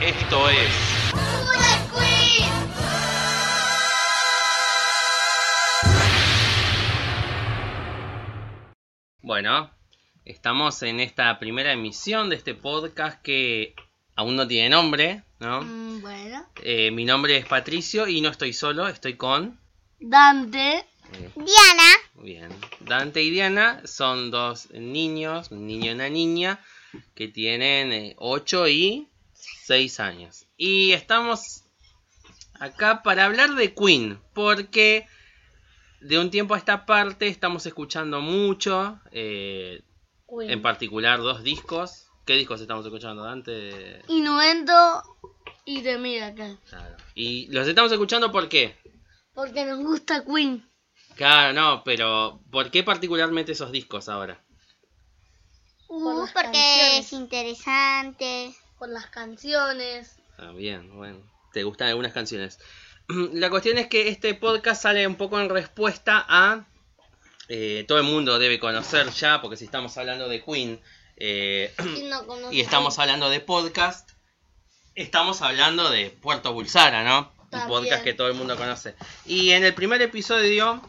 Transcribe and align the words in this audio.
Esto 0.00 0.48
es. 0.48 1.10
Bueno, 9.22 9.70
estamos 10.24 10.82
en 10.82 11.00
esta 11.00 11.38
primera 11.38 11.72
emisión 11.72 12.30
de 12.30 12.36
este 12.36 12.54
podcast 12.54 13.20
que 13.22 13.74
aún 14.16 14.36
no 14.36 14.46
tiene 14.46 14.70
nombre, 14.70 15.22
¿no? 15.38 15.62
Mm, 15.62 16.00
bueno. 16.00 16.46
Eh, 16.62 16.90
mi 16.90 17.04
nombre 17.04 17.36
es 17.36 17.46
Patricio 17.46 18.08
y 18.08 18.20
no 18.20 18.30
estoy 18.30 18.52
solo, 18.52 18.88
estoy 18.88 19.16
con... 19.16 19.58
Dante. 19.98 20.78
eh, 20.78 21.30
Diana, 21.34 21.92
Bien. 22.14 22.48
Dante 22.80 23.22
y 23.22 23.30
Diana 23.30 23.82
son 23.84 24.30
dos 24.30 24.70
niños, 24.72 25.50
un 25.50 25.66
niño 25.66 25.90
y 25.90 25.94
una 25.94 26.08
niña, 26.08 26.60
que 27.14 27.28
tienen 27.28 28.14
8 28.16 28.68
y 28.68 29.09
6 29.64 30.00
años. 30.00 30.46
Y 30.56 30.92
estamos 30.92 31.64
acá 32.58 33.02
para 33.02 33.24
hablar 33.24 33.54
de 33.54 33.74
Queen, 33.74 34.20
porque 34.34 35.06
de 36.00 36.18
un 36.18 36.30
tiempo 36.30 36.54
a 36.54 36.58
esta 36.58 36.86
parte 36.86 37.28
estamos 37.28 37.66
escuchando 37.66 38.20
mucho, 38.20 39.00
eh, 39.12 39.82
Queen. 40.28 40.50
en 40.50 40.62
particular 40.62 41.20
dos 41.20 41.42
discos. 41.42 42.06
¿Qué 42.26 42.34
discos 42.34 42.60
estamos 42.60 42.84
escuchando, 42.84 43.24
Dante? 43.24 44.02
Innuendo 44.08 45.02
y 45.64 45.82
The 45.82 45.98
Miracle. 45.98 46.58
Claro. 46.68 46.96
Y 47.14 47.46
los 47.48 47.66
estamos 47.66 47.90
escuchando 47.90 48.30
¿por 48.30 48.48
qué? 48.48 48.76
Porque 49.34 49.64
nos 49.64 49.78
gusta 49.78 50.24
Queen. 50.24 50.68
Claro, 51.16 51.52
no, 51.52 51.82
pero 51.84 52.40
¿por 52.50 52.70
qué 52.70 52.82
particularmente 52.82 53.52
esos 53.52 53.72
discos 53.72 54.08
ahora? 54.08 54.42
Uh, 55.88 56.24
porque 56.32 56.42
canciones. 56.42 56.98
es 57.06 57.12
interesante. 57.12 58.54
Por 58.80 58.88
las 58.88 59.08
canciones. 59.08 60.16
Ah, 60.38 60.52
bien, 60.52 60.96
bueno. 60.96 61.20
¿Te 61.52 61.64
gustan 61.64 61.88
algunas 61.88 62.14
canciones? 62.14 62.58
La 63.34 63.50
cuestión 63.50 63.76
es 63.76 63.88
que 63.88 64.08
este 64.08 64.32
podcast 64.32 64.80
sale 64.80 65.06
un 65.06 65.16
poco 65.16 65.38
en 65.38 65.50
respuesta 65.50 66.24
a... 66.26 66.64
eh, 67.50 67.84
todo 67.86 67.98
el 67.98 68.04
mundo 68.04 68.38
debe 68.38 68.58
conocer 68.58 69.10
ya, 69.10 69.42
porque 69.42 69.58
si 69.58 69.66
estamos 69.66 69.98
hablando 69.98 70.30
de 70.30 70.42
Queen 70.42 70.80
eh, 71.18 71.74
¿Quién 71.76 72.08
no 72.08 72.26
conoce 72.26 72.54
y 72.54 72.62
estamos 72.62 72.98
hablando 72.98 73.28
de 73.28 73.40
podcast, 73.40 74.12
estamos 74.94 75.42
hablando 75.42 75.90
de 75.90 76.08
Puerto 76.08 76.54
Bulsara, 76.54 77.04
¿no? 77.04 77.30
Un 77.52 77.66
podcast 77.66 78.02
que 78.02 78.14
todo 78.14 78.28
el 78.28 78.34
mundo 78.34 78.56
conoce. 78.56 78.94
Y 79.26 79.50
en 79.50 79.62
el 79.62 79.74
primer 79.74 80.00
episodio 80.00 80.80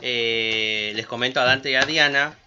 eh, 0.00 0.92
les 0.94 1.08
comento 1.08 1.40
a 1.40 1.44
Dante 1.44 1.72
y 1.72 1.74
a 1.74 1.86
Diana. 1.86 2.38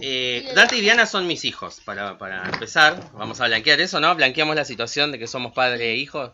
Eh, 0.00 0.50
Dante 0.54 0.76
y 0.76 0.80
Diana 0.80 1.06
son 1.06 1.26
mis 1.26 1.44
hijos, 1.44 1.80
para, 1.84 2.18
para 2.18 2.44
empezar. 2.48 3.10
Vamos 3.14 3.40
a 3.40 3.46
blanquear 3.46 3.80
eso, 3.80 4.00
¿no? 4.00 4.14
Blanqueamos 4.14 4.54
la 4.56 4.64
situación 4.64 5.12
de 5.12 5.18
que 5.18 5.26
somos 5.26 5.52
padre 5.52 5.92
e 5.92 5.96
hijos, 5.96 6.32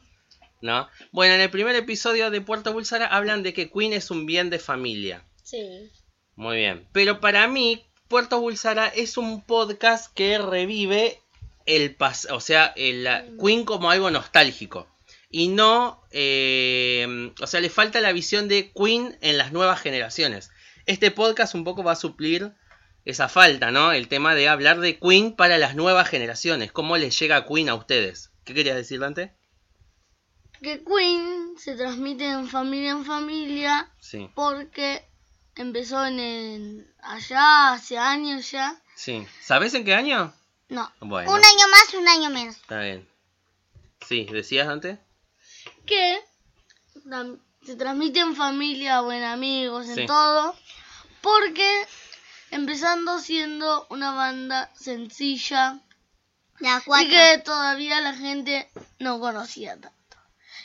¿no? 0.61 0.89
Bueno, 1.13 1.35
en 1.35 1.41
el 1.41 1.51
primer 1.51 1.75
episodio 1.77 2.31
de 2.31 2.41
Puerto 2.41 2.73
Bulsara 2.73 3.07
hablan 3.07 3.43
de 3.43 3.53
que 3.55 3.71
Queen 3.71 3.93
es 3.93 4.11
un 4.11 4.27
bien 4.27 4.51
de 4.51 4.59
familia. 4.59 5.25
Sí. 5.43 5.91
Muy 6.37 6.59
bien. 6.59 6.87
Pero 6.93 7.21
para 7.21 7.47
mí, 7.49 7.85
Puerto 8.09 8.41
Bulsara 8.41 8.89
es 8.89 9.17
un 9.17 9.43
podcast 9.45 10.13
que 10.15 10.39
revive 10.39 11.21
el 11.67 11.95
pasado, 11.95 12.37
o 12.37 12.41
sea, 12.41 12.73
el, 12.77 13.05
la- 13.05 13.25
Queen 13.43 13.65
como 13.65 13.91
algo 13.91 14.11
nostálgico. 14.11 14.89
Y 15.31 15.49
no, 15.49 16.03
eh, 16.13 17.33
o 17.41 17.47
sea, 17.47 17.61
le 17.61 17.69
falta 17.71 18.01
la 18.01 18.13
visión 18.13 18.47
de 18.47 18.71
Queen 18.73 19.17
en 19.21 19.37
las 19.39 19.53
nuevas 19.53 19.81
generaciones. 19.81 20.51
Este 20.87 21.11
podcast 21.11 21.55
un 21.55 21.65
poco 21.65 21.83
va 21.83 21.93
a 21.93 21.97
suplir 21.97 22.53
esa 23.05 23.29
falta, 23.29 23.71
¿no? 23.71 23.93
El 23.93 24.09
tema 24.09 24.35
de 24.35 24.49
hablar 24.49 24.81
de 24.81 24.99
Queen 24.99 25.35
para 25.37 25.59
las 25.59 25.75
nuevas 25.77 26.09
generaciones. 26.09 26.73
¿Cómo 26.73 26.97
les 26.97 27.19
llega 27.19 27.47
Queen 27.47 27.69
a 27.69 27.75
ustedes? 27.75 28.31
¿Qué 28.45 28.55
querías 28.55 28.77
decir, 28.77 29.01
Dante? 29.01 29.35
Que 30.63 30.83
Queen 30.85 31.55
se 31.59 31.77
transmite 31.77 32.25
en 32.29 32.49
familia 32.49 32.93
en 32.93 33.05
familia 33.05 33.91
Sí, 34.01 34.31
porque 34.35 35.05
empezó 35.57 36.05
en 36.07 36.19
el- 36.19 36.95
allá 37.03 37.73
hace 37.75 37.99
años 37.99 38.51
ya. 38.51 38.81
sí. 38.97 39.27
¿Sabes 39.43 39.75
en 39.75 39.85
qué 39.85 39.95
año? 39.95 40.33
No. 40.71 40.91
Bueno, 41.01 41.31
Un 41.31 41.37
año 41.39 41.69
más, 41.71 41.95
un 41.95 42.09
año 42.09 42.31
menos. 42.31 42.57
está 42.57 42.81
bien. 42.81 43.07
Sí, 44.09 44.25
¿decías, 44.31 44.67
Dante? 44.67 44.99
Que 45.87 46.19
se 47.67 47.77
transmite 47.77 48.21
en 48.21 48.35
familia 48.35 49.03
o 49.03 49.13
en 49.13 49.23
amigos, 49.23 49.89
en 49.89 49.95
Sí. 49.97 50.07
todo. 50.07 50.55
Porque 51.21 51.87
empezando 52.55 53.19
siendo 53.19 53.85
una 53.91 54.13
banda 54.13 54.71
sencilla 54.77 55.81
La 56.61 56.81
y 57.01 57.09
que 57.09 57.43
todavía 57.45 58.01
la 58.01 58.15
gente 58.15 58.69
no 59.01 59.19
conocía 59.19 59.73
tanto. 59.73 60.17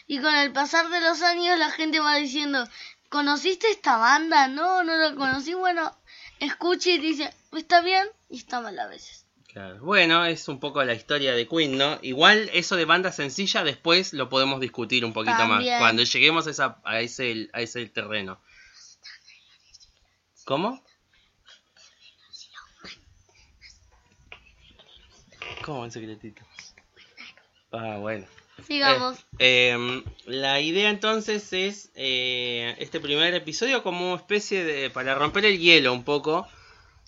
Y 0.06 0.20
con 0.22 0.36
el 0.36 0.52
pasar 0.52 0.90
de 0.90 1.02
los 1.02 1.24
años 1.24 1.58
la 1.58 1.72
gente 1.72 2.00
va 2.00 2.16
diciendo, 2.16 2.64
¿conociste 3.10 3.72
esta 3.72 3.98
banda? 3.98 4.48
No, 4.48 4.84
no 4.84 4.96
la 4.98 5.16
conocí. 5.16 5.56
Bueno, 5.56 5.92
escucha 6.40 6.92
y 6.92 7.00
dice, 7.00 7.34
está 7.54 7.82
bien 7.82 8.08
y 8.30 8.38
está 8.38 8.62
mal 8.62 8.78
a 8.78 8.88
veces. 8.88 9.26
Claro. 9.52 9.80
Bueno, 9.84 10.26
es 10.26 10.48
un 10.48 10.60
poco 10.60 10.84
la 10.84 10.94
historia 10.94 11.34
de 11.34 11.48
Queen, 11.48 11.76
¿no? 11.76 11.98
Igual 12.04 12.52
eso 12.54 12.76
de 12.76 12.86
banda 12.86 13.12
sencilla 13.12 13.64
después 13.64 14.14
lo 14.14 14.30
podemos 14.30 14.60
discutir 14.60 15.04
un 15.04 15.14
poquito 15.14 15.38
También. 15.38 15.74
más 15.74 15.82
cuando 15.82 16.04
lleguemos 16.04 16.46
a, 16.46 16.52
esa, 16.52 16.80
a, 16.84 17.02
ese, 17.02 17.50
a 17.52 17.62
ese 17.62 17.88
terreno. 17.88 18.40
¿Cómo? 20.46 20.84
¿Cómo 25.64 25.86
en 25.86 25.92
secretito? 25.92 26.42
Ah, 27.72 27.98
bueno. 28.00 28.26
Sigamos. 28.66 29.18
Eh, 29.38 29.70
em, 29.70 30.04
la 30.26 30.60
idea 30.60 30.90
entonces 30.90 31.54
es 31.54 31.92
eh, 31.96 32.76
este 32.80 33.00
primer 33.00 33.34
episodio 33.34 33.84
como 33.84 34.08
una 34.08 34.18
especie 34.18 34.64
de... 34.64 34.90
para 34.90 35.16
romper 35.16 35.46
el 35.46 35.60
hielo 35.60 35.94
un 35.94 36.04
poco. 36.04 36.48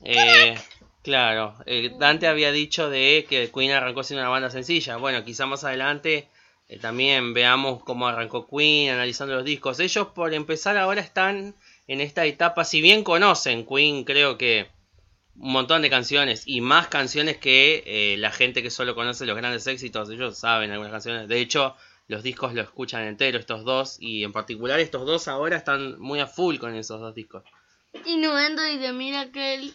Eh, 0.04 0.56
claro, 1.04 1.56
Dante 2.00 2.28
había 2.28 2.52
dicho 2.52 2.90
de 2.90 3.26
que 3.30 3.52
Queen 3.52 3.72
arrancó 3.72 4.04
siendo 4.04 4.22
una 4.22 4.30
banda 4.30 4.50
sencilla. 4.50 4.98
Bueno, 4.98 5.24
quizá 5.24 5.46
más 5.46 5.64
adelante 5.64 6.30
también 6.80 7.34
veamos 7.34 7.84
cómo 7.84 8.08
arrancó 8.08 8.48
Queen, 8.48 8.92
analizando 8.92 9.36
los 9.36 9.44
discos. 9.44 9.80
Ellos 9.80 10.08
por 10.08 10.34
empezar 10.34 10.78
ahora 10.78 11.02
están 11.02 11.56
en 11.88 12.00
esta 12.00 12.26
etapa, 12.26 12.64
si 12.64 12.82
bien 12.82 13.04
conocen 13.04 13.66
Queen, 13.66 14.06
creo 14.06 14.38
que 14.38 14.68
un 15.36 15.52
montón 15.54 15.82
de 15.82 15.90
canciones 15.90 16.44
y 16.46 16.62
más 16.62 16.88
canciones 16.88 17.38
que 17.38 17.84
eh, 17.86 18.18
la 18.18 18.32
gente 18.32 18.62
que 18.62 18.70
solo 18.70 18.96
conoce 18.96 19.26
los 19.26 19.38
grandes 19.38 19.66
éxitos, 19.68 20.10
ellos 20.10 20.38
saben 20.38 20.72
algunas 20.72 20.92
canciones. 20.92 21.28
De 21.28 21.40
hecho, 21.40 21.76
los 22.08 22.24
discos 22.24 22.54
lo 22.54 22.62
escuchan 22.62 23.04
entero 23.04 23.40
estos 23.40 23.64
dos 23.64 23.98
y 24.00 24.24
en 24.24 24.34
particular 24.34 24.80
estos 24.80 25.06
dos 25.06 25.28
ahora 25.28 25.56
están 25.58 26.00
muy 26.00 26.20
a 26.20 26.28
full 26.28 26.58
con 26.58 26.76
esos 26.76 27.00
dos 27.00 27.16
discos. 27.16 27.44
Innuendo 28.06 28.66
y 28.68 28.78
de 28.78 28.94
Miracle, 28.94 29.72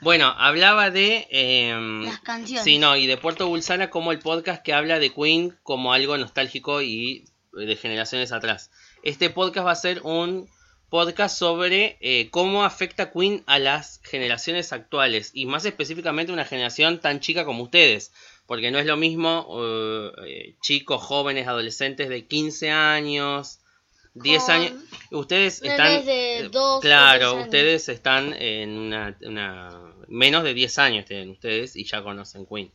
Bueno, 0.00 0.26
hablaba 0.36 0.90
de... 0.90 1.26
em, 1.30 2.04
las 2.04 2.20
canciones. 2.20 2.64
Sí, 2.64 2.78
no, 2.78 2.96
y 2.96 3.06
de 3.06 3.16
Puerto 3.16 3.46
Bulsara 3.48 3.90
como 3.90 4.12
el 4.12 4.18
podcast 4.18 4.62
que 4.62 4.72
habla 4.74 4.98
de 4.98 5.12
Queen 5.12 5.56
como 5.62 5.92
algo 5.92 6.16
nostálgico 6.18 6.82
y 6.82 7.24
de 7.52 7.76
generaciones 7.76 8.32
atrás. 8.32 8.70
Este 9.02 9.30
podcast 9.30 9.66
va 9.66 9.72
a 9.72 9.76
ser 9.76 10.02
un 10.02 10.48
podcast 10.90 11.38
sobre 11.38 11.96
eh, 12.00 12.28
cómo 12.30 12.64
afecta 12.64 13.10
Queen 13.10 13.42
a 13.46 13.58
las 13.58 14.00
generaciones 14.04 14.72
actuales 14.72 15.30
y 15.34 15.46
más 15.46 15.64
específicamente 15.64 16.32
una 16.32 16.44
generación 16.44 17.00
tan 17.00 17.20
chica 17.20 17.44
como 17.44 17.64
ustedes. 17.64 18.12
Porque 18.46 18.70
no 18.70 18.78
es 18.78 18.86
lo 18.86 18.96
mismo 18.96 19.46
eh, 19.60 20.10
eh, 20.26 20.54
chicos, 20.62 21.02
jóvenes, 21.02 21.48
adolescentes 21.48 22.08
de 22.08 22.26
15 22.26 22.70
años, 22.70 23.58
10 24.14 24.42
Con 24.44 24.50
años. 24.54 24.72
Ustedes 25.10 25.62
están... 25.62 26.04
de 26.06 26.38
eh, 26.38 26.48
12 26.48 26.56
o 26.58 26.80
claro, 26.80 27.18
13 27.18 27.34
años. 27.34 27.44
ustedes 27.46 27.88
están 27.88 28.32
en 28.34 28.70
una, 28.78 29.16
una- 29.22 29.92
Menos 30.08 30.44
de 30.44 30.54
10 30.54 30.78
años 30.78 31.04
tienen 31.06 31.30
ustedes 31.30 31.74
y 31.74 31.84
ya 31.84 32.02
conocen 32.04 32.46
Queen. 32.46 32.70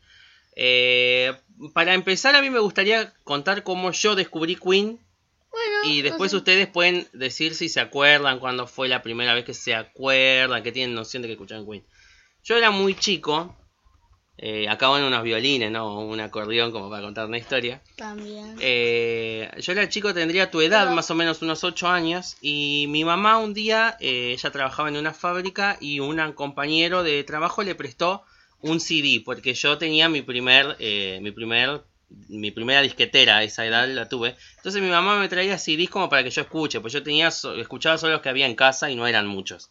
Eh, 0.58 1.31
para 1.74 1.94
empezar, 1.94 2.36
a 2.36 2.42
mí 2.42 2.50
me 2.50 2.60
gustaría 2.60 3.14
contar 3.24 3.64
cómo 3.64 3.92
yo 3.92 4.16
descubrí 4.16 4.57
Queen 4.57 5.00
Bueno, 5.51 5.94
y 5.94 6.01
después 6.01 6.33
ustedes 6.33 6.68
pueden 6.68 7.07
decir 7.13 7.56
si 7.56 7.68
se 7.69 7.80
acuerdan 7.81 8.39
cuándo 8.39 8.68
fue 8.68 8.88
la 8.88 9.01
primera 9.01 9.33
vez 9.33 9.44
que 9.45 9.53
se 9.53 9.75
acuerdan, 9.75 10.63
que 10.63 10.71
tienen 10.71 10.95
noción 10.95 11.21
de 11.21 11.27
que 11.27 11.33
escuchaban 11.33 11.65
Queen. 11.65 11.83
Yo 12.44 12.56
era 12.57 12.71
muy 12.71 12.95
chico, 12.95 13.56
eh, 14.38 14.68
acá 14.69 14.88
van 14.88 15.03
unos 15.03 15.24
violines, 15.24 15.69
¿no? 15.69 16.00
Un 16.00 16.19
acordeón 16.21 16.71
como 16.71 16.89
para 16.89 17.03
contar 17.03 17.27
una 17.27 17.38
historia. 17.38 17.81
También. 17.98 18.56
Eh, 18.59 19.51
yo 19.59 19.74
era 19.74 19.89
chico, 19.89 20.13
tendría 20.13 20.50
tu 20.50 20.62
edad, 20.62 20.83
Pero- 20.86 20.95
más 20.95 21.12
o 21.12 21.15
menos 21.15 21.42
unos 21.42 21.63
8 21.63 21.88
años, 21.89 22.38
y 22.42 22.86
mi 22.89 23.04
mamá 23.04 23.38
un 23.38 23.54
día, 23.54 23.97
eh, 24.00 24.31
ella 24.33 24.51
trabajaba 24.51 24.89
en 24.89 24.97
una 24.97 25.13
fábrica 25.13 25.77
y 25.81 26.00
un 26.00 26.18
compañero 26.33 27.04
de 27.04 27.24
trabajo 27.24 27.62
le 27.62 27.75
prestó 27.75 28.24
un 28.62 28.80
CD, 28.80 29.21
porque 29.24 29.54
yo 29.54 29.77
tenía 29.77 30.07
mi 30.07 30.21
primer, 30.21 30.75
eh, 30.80 31.19
mi 31.21 31.31
primer, 31.31 31.83
mi 32.30 32.52
primera 32.52 32.81
disquetera, 32.81 33.38
a 33.38 33.44
esa 33.44 33.66
edad 33.66 33.88
la 33.88 34.08
tuve. 34.10 34.36
Entonces 34.58 34.81
mi 34.81 34.90
mamá 34.90 35.18
me 35.19 35.30
traía 35.30 35.58
CDs 35.58 35.90
como 35.90 36.10
para 36.10 36.24
que 36.24 36.30
yo 36.30 36.42
escuche, 36.42 36.80
pues 36.81 36.94
yo 36.94 37.04
tenía, 37.04 37.31
so- 37.31 37.56
escuchaba 37.56 37.98
solo 37.98 38.13
los 38.13 38.22
que 38.22 38.30
había 38.30 38.46
en 38.46 38.56
casa 38.56 38.90
y 38.90 38.96
no 38.96 39.08
eran 39.08 39.28
muchos. 39.28 39.69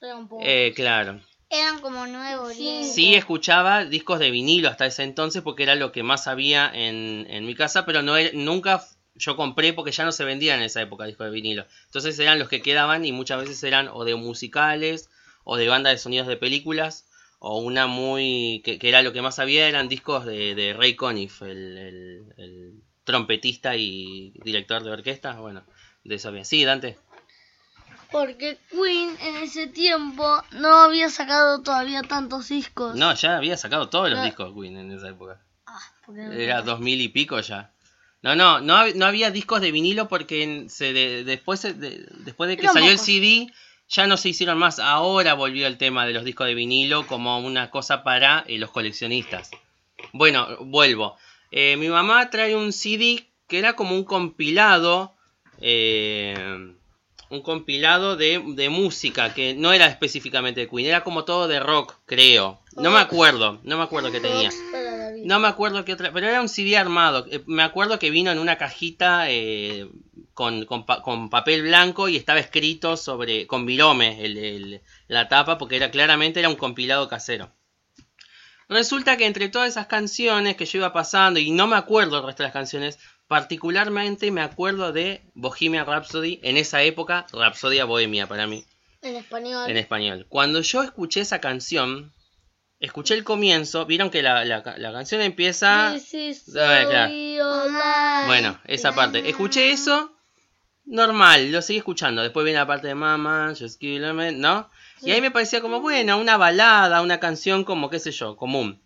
Era 0.00 0.16
un 0.16 0.28
poco- 0.28 0.42
Eh, 0.44 0.72
claro. 0.74 1.20
Eran 1.48 1.80
como 1.80 2.06
nuevos. 2.06 2.54
Sí. 2.54 2.84
Sí 2.84 3.14
escuchaba 3.14 3.84
discos 3.84 4.18
de 4.18 4.30
vinilo 4.30 4.68
hasta 4.70 4.86
ese 4.86 5.02
entonces 5.02 5.42
porque 5.42 5.62
era 5.64 5.74
lo 5.74 5.92
que 5.92 6.02
más 6.02 6.26
había 6.26 6.70
en, 6.72 7.26
en 7.28 7.44
mi 7.46 7.54
casa, 7.54 7.84
pero 7.84 8.02
no 8.02 8.16
era- 8.16 8.30
nunca 8.34 8.82
yo 9.14 9.36
compré 9.36 9.74
porque 9.74 9.92
ya 9.92 10.04
no 10.06 10.12
se 10.12 10.24
vendían 10.24 10.58
en 10.60 10.64
esa 10.64 10.80
época 10.80 11.04
discos 11.04 11.26
de 11.26 11.32
vinilo. 11.32 11.66
Entonces 11.84 12.18
eran 12.18 12.38
los 12.38 12.48
que 12.48 12.62
quedaban 12.62 13.04
y 13.04 13.12
muchas 13.12 13.40
veces 13.42 13.62
eran 13.64 13.88
o 13.92 14.04
de 14.04 14.14
musicales 14.14 15.10
o 15.44 15.56
de 15.58 15.68
banda 15.68 15.90
de 15.90 15.98
sonidos 15.98 16.26
de 16.26 16.36
películas 16.38 17.06
o 17.44 17.58
una 17.58 17.88
muy... 17.88 18.62
que, 18.64 18.78
que 18.78 18.88
era 18.88 19.02
lo 19.02 19.12
que 19.12 19.20
más 19.20 19.40
había 19.40 19.66
eran 19.68 19.88
discos 19.88 20.24
de, 20.24 20.54
de 20.54 20.74
Ray 20.74 20.94
Conniff, 20.94 21.42
el, 21.42 21.76
el- 21.76 22.34
el 22.36 22.72
trompetista 23.02 23.74
y 23.76 24.32
director 24.44 24.84
de 24.84 24.90
orquesta. 24.92 25.32
Bueno, 25.40 25.64
de 26.04 26.14
eso 26.14 26.28
había. 26.28 26.44
Sí, 26.44 26.64
Dante. 26.64 26.96
Porque 28.12 28.58
Queen 28.70 29.16
en 29.22 29.36
ese 29.42 29.66
tiempo 29.66 30.24
no 30.52 30.68
había 30.82 31.08
sacado 31.08 31.62
todavía 31.62 32.02
tantos 32.02 32.48
discos. 32.48 32.94
No, 32.94 33.14
ya 33.14 33.38
había 33.38 33.56
sacado 33.56 33.88
todos 33.88 34.10
los 34.10 34.18
No. 34.20 34.24
discos 34.24 34.52
Queen 34.54 34.76
en 34.76 34.92
esa 34.92 35.08
época. 35.08 35.40
Ah, 35.66 35.80
porque 36.06 36.20
no 36.20 36.32
Era 36.32 36.62
dos 36.62 36.78
mil 36.80 37.00
y 37.00 37.08
pico 37.08 37.40
ya. 37.40 37.72
No, 38.20 38.36
no, 38.36 38.60
no, 38.60 38.86
no 38.94 39.06
había 39.06 39.30
discos 39.32 39.60
de 39.60 39.72
vinilo 39.72 40.06
porque 40.08 40.66
se 40.68 40.92
de- 40.92 41.24
después, 41.24 41.62
de, 41.62 42.06
después 42.20 42.48
de 42.48 42.56
que 42.56 42.68
salió 42.68 42.90
el. 42.92 42.98
CD 42.98 43.48
ya 43.92 44.06
no 44.06 44.16
se 44.16 44.30
hicieron 44.30 44.58
más. 44.58 44.78
Ahora 44.78 45.34
volvió 45.34 45.66
el 45.66 45.78
tema 45.78 46.06
de 46.06 46.12
los 46.14 46.24
discos 46.24 46.46
de 46.46 46.54
vinilo 46.54 47.06
como 47.06 47.38
una 47.38 47.70
cosa 47.70 48.02
para 48.02 48.44
eh, 48.48 48.58
los 48.58 48.70
coleccionistas. 48.70 49.50
Bueno, 50.12 50.48
vuelvo. 50.60 51.16
Eh, 51.50 51.76
mi 51.76 51.88
mamá 51.88 52.30
trae 52.30 52.56
un 52.56 52.72
CD 52.72 53.28
que 53.46 53.58
era 53.58 53.74
como 53.74 53.94
un 53.94 54.04
compilado. 54.04 55.14
eh, 55.60 56.74
un 57.32 57.40
compilado 57.40 58.14
de, 58.16 58.42
de 58.54 58.68
música 58.68 59.32
que 59.32 59.54
no 59.54 59.72
era 59.72 59.86
específicamente 59.86 60.60
de 60.60 60.68
Queen, 60.68 60.84
era 60.86 61.02
como 61.02 61.24
todo 61.24 61.48
de 61.48 61.60
rock, 61.60 61.94
creo. 62.04 62.60
No 62.76 62.90
me 62.90 62.98
acuerdo, 62.98 63.58
no 63.64 63.78
me 63.78 63.84
acuerdo 63.84 64.12
qué 64.12 64.20
tenía. 64.20 64.50
No 65.24 65.40
me 65.40 65.48
acuerdo 65.48 65.82
qué 65.86 65.94
otra, 65.94 66.12
pero 66.12 66.26
era 66.28 66.42
un 66.42 66.50
CD 66.50 66.76
armado. 66.76 67.24
Me 67.46 67.62
acuerdo 67.62 67.98
que 67.98 68.10
vino 68.10 68.30
en 68.30 68.38
una 68.38 68.58
cajita 68.58 69.30
eh, 69.30 69.88
con, 70.34 70.64
con, 70.66 70.84
con 70.84 71.28
papel 71.30 71.62
blanco 71.62 72.08
y 72.08 72.16
estaba 72.16 72.40
escrito 72.40 72.96
sobre 72.96 73.46
con 73.46 73.66
virome 73.66 74.24
el- 74.24 74.38
el- 74.38 74.80
la 75.08 75.28
tapa 75.28 75.58
porque 75.58 75.76
era 75.76 75.90
claramente 75.90 76.40
era 76.40 76.48
un 76.48 76.56
compilado 76.56 77.08
casero. 77.08 77.52
Resulta 78.68 79.16
que 79.16 79.26
entre 79.26 79.48
todas 79.48 79.68
esas 79.68 79.86
canciones 79.86 80.56
que 80.56 80.64
yo 80.66 80.78
iba 80.78 80.92
pasando 80.92 81.38
y 81.38 81.50
no 81.50 81.66
me 81.66 81.76
acuerdo 81.76 82.18
el 82.18 82.24
resto 82.24 82.42
de 82.42 82.46
las 82.48 82.52
canciones, 82.54 82.98
particularmente 83.28 84.30
me 84.30 84.40
acuerdo 84.40 84.92
de 84.92 85.22
Bohemian 85.34 85.86
Rhapsody 85.86 86.40
en 86.42 86.56
esa 86.56 86.82
época, 86.82 87.26
Rhapsodia 87.32 87.84
Bohemia 87.84 88.26
para 88.26 88.46
mí 88.46 88.64
En 89.02 89.16
español. 89.16 89.70
en 89.70 89.76
español. 89.76 90.26
Cuando 90.28 90.60
yo 90.62 90.82
escuché 90.82 91.20
esa 91.20 91.40
canción, 91.40 92.12
escuché 92.80 93.14
el 93.14 93.24
comienzo, 93.24 93.84
vieron 93.84 94.10
que 94.10 94.22
la, 94.22 94.44
la, 94.44 94.62
la 94.78 94.92
canción 94.92 95.20
empieza... 95.20 95.92
This 95.94 96.14
is 96.14 96.56
A 96.56 96.68
ver, 96.68 96.86
so. 97.38 98.26
Bueno, 98.26 98.58
esa 98.64 98.94
parte. 98.94 99.28
Escuché 99.28 99.70
eso, 99.70 100.11
normal, 100.84 101.50
lo 101.52 101.62
seguí 101.62 101.78
escuchando. 101.78 102.22
Después 102.22 102.44
viene 102.44 102.58
la 102.58 102.66
parte 102.66 102.88
de 102.88 102.94
Mama, 102.94 103.52
Just 103.58 103.78
Kill 103.80 104.04
a 104.04 104.12
Man, 104.12 104.40
¿no? 104.40 104.68
Y 105.02 105.10
ahí 105.10 105.20
me 105.20 105.30
parecía 105.30 105.60
como, 105.60 105.80
bueno, 105.80 106.18
una 106.18 106.36
balada, 106.36 107.02
una 107.02 107.18
canción 107.20 107.64
como, 107.64 107.90
qué 107.90 107.98
sé 107.98 108.12
yo, 108.12 108.36
común. 108.36 108.80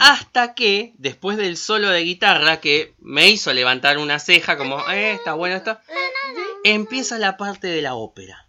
Hasta 0.00 0.54
que, 0.54 0.92
después 0.98 1.36
del 1.38 1.56
solo 1.56 1.88
de 1.88 2.02
guitarra, 2.02 2.60
que 2.60 2.94
me 2.98 3.30
hizo 3.30 3.52
levantar 3.52 3.96
una 3.98 4.18
ceja, 4.18 4.58
como, 4.58 4.78
eh, 4.90 5.12
está 5.12 5.32
bueno 5.34 5.56
esto, 5.56 5.78
empieza 6.64 7.18
la 7.18 7.36
parte 7.36 7.68
de 7.68 7.80
la 7.80 7.94
ópera. 7.94 8.48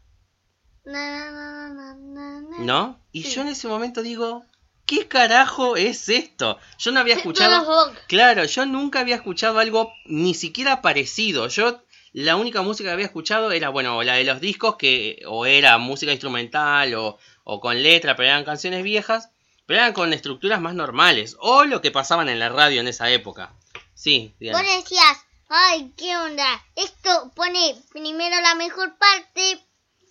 ¿No? 2.59 2.99
Y 3.11 3.23
Sí. 3.23 3.35
yo 3.35 3.41
en 3.41 3.47
ese 3.49 3.67
momento 3.67 4.01
digo, 4.01 4.43
¿qué 4.85 5.07
carajo 5.07 5.75
es 5.77 6.09
esto? 6.09 6.57
Yo 6.77 6.91
no 6.91 6.99
había 6.99 7.15
escuchado... 7.15 7.93
Claro, 8.07 8.43
yo 8.45 8.65
nunca 8.65 8.99
había 8.99 9.15
escuchado 9.15 9.59
algo 9.59 9.93
ni 10.05 10.33
siquiera 10.33 10.81
parecido. 10.81 11.47
Yo 11.47 11.83
la 12.13 12.36
única 12.36 12.62
música 12.62 12.89
que 12.89 12.94
había 12.94 13.06
escuchado 13.06 13.51
era, 13.51 13.69
bueno, 13.69 14.01
la 14.04 14.13
de 14.15 14.24
los 14.24 14.39
discos 14.39 14.75
que 14.77 15.21
o 15.27 15.45
era 15.45 15.77
música 15.80 16.12
instrumental 16.12 16.94
o, 16.95 17.18
o 17.44 17.60
con 17.60 17.81
letra, 17.81 18.15
pero 18.15 18.30
eran 18.30 18.45
canciones 18.45 18.83
viejas, 18.83 19.30
pero 19.65 19.80
eran 19.81 19.94
con 19.94 20.13
estructuras 20.13 20.62
más 20.62 20.75
normales 20.75 21.36
o 21.39 21.63
lo 21.65 21.81
que 21.81 21.92
pasaban 21.92 22.30
en 22.30 22.39
la 22.39 22.50
radio 22.50 22.81
en 22.81 22.88
esa 22.88 23.10
época. 23.10 23.54
Sí. 23.95 24.33
Vos 24.51 24.62
decías, 24.62 25.25
ay, 25.50 25.92
¿qué 25.98 26.15
onda? 26.18 26.63
Esto 26.75 27.31
pone 27.36 27.75
primero 27.92 28.39
la 28.42 28.56
mejor 28.56 28.95
parte, 28.98 29.60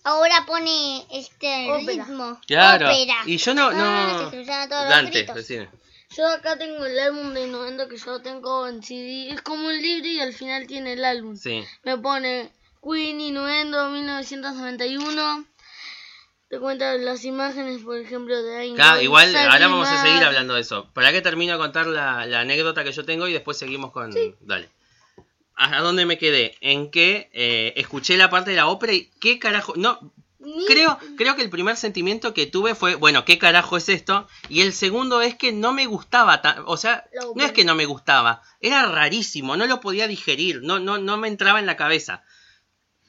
ahora 0.03 0.43
pone 0.45 1.05
este 1.11 1.69
Ópera. 1.71 2.03
ritmo. 2.05 2.41
Claro. 2.47 2.89
Ópera. 2.89 3.15
Y 3.25 3.37
yo 3.37 3.53
no, 3.53 3.67
Ah, 3.71 3.73
no. 3.73 4.29
se 4.29 4.35
cruzaron 4.37 4.69
todos 4.69 4.81
los 4.83 4.89
Dante, 4.89 5.23
decime. 5.35 5.69
Yo 6.15 6.27
acá 6.27 6.57
tengo 6.57 6.85
el 6.85 6.99
álbum 6.99 7.33
de 7.33 7.47
90 7.47 7.87
que 7.89 7.97
yo 7.97 8.21
tengo 8.21 8.67
en 8.67 8.83
CD. 8.83 9.29
Es 9.31 9.41
como 9.41 9.67
un 9.67 9.81
libro 9.81 10.07
y 10.07 10.19
al 10.19 10.33
final 10.33 10.67
tiene 10.67 10.93
el 10.93 11.03
álbum. 11.05 11.35
Sí. 11.35 11.63
Me 11.83 11.97
pone 11.97 12.51
Queen 12.83 13.19
y 13.21 13.31
Nuendo 13.31 13.89
1991. 13.89 15.45
Te 16.49 16.59
cuenta 16.59 16.93
las 16.95 17.25
imágenes, 17.25 17.81
por 17.81 17.97
ejemplo, 17.97 18.43
de 18.43 18.57
ahí. 18.57 18.73
Ca- 18.75 19.01
igual, 19.01 19.35
ahora 19.35 19.67
vamos 19.67 19.87
a 19.87 20.03
seguir 20.03 20.23
hablando 20.23 20.53
de 20.53 20.61
eso. 20.61 20.87
¿Para 20.93 21.11
qué 21.11 21.21
termino 21.21 21.53
de 21.53 21.57
contar 21.59 21.87
la, 21.87 22.25
la 22.27 22.41
anécdota 22.41 22.83
que 22.83 22.91
yo 22.91 23.03
tengo 23.05 23.27
y 23.27 23.33
después 23.33 23.57
seguimos 23.57 23.91
con... 23.91 24.13
Dale. 24.41 24.69
¿A 25.55 25.81
dónde 25.81 26.05
me 26.05 26.17
quedé? 26.17 26.55
En 26.61 26.91
que 26.91 27.29
eh, 27.33 27.73
escuché 27.75 28.17
la 28.17 28.29
parte 28.29 28.51
de 28.51 28.57
la 28.57 28.67
ópera 28.67 28.93
y 28.93 29.09
qué 29.19 29.39
carajo... 29.39 29.73
No, 29.75 29.99
creo, 30.67 30.97
creo 31.17 31.35
que 31.35 31.41
el 31.41 31.49
primer 31.49 31.75
sentimiento 31.77 32.33
que 32.33 32.45
tuve 32.47 32.75
fue, 32.75 32.95
bueno, 32.95 33.25
¿qué 33.25 33.37
carajo 33.37 33.77
es 33.77 33.89
esto? 33.89 34.27
Y 34.49 34.61
el 34.61 34.73
segundo 34.73 35.21
es 35.21 35.35
que 35.35 35.51
no 35.51 35.73
me 35.73 35.85
gustaba, 35.85 36.41
tan- 36.41 36.63
o 36.65 36.77
sea, 36.77 37.05
no 37.35 37.43
es 37.45 37.51
que 37.53 37.65
no 37.65 37.75
me 37.75 37.85
gustaba, 37.85 38.41
era 38.59 38.85
rarísimo, 38.85 39.55
no 39.57 39.65
lo 39.65 39.79
podía 39.81 40.07
digerir, 40.07 40.61
no, 40.63 40.79
no, 40.79 40.97
no 40.97 41.17
me 41.17 41.27
entraba 41.27 41.59
en 41.59 41.65
la 41.65 41.77
cabeza. 41.77 42.23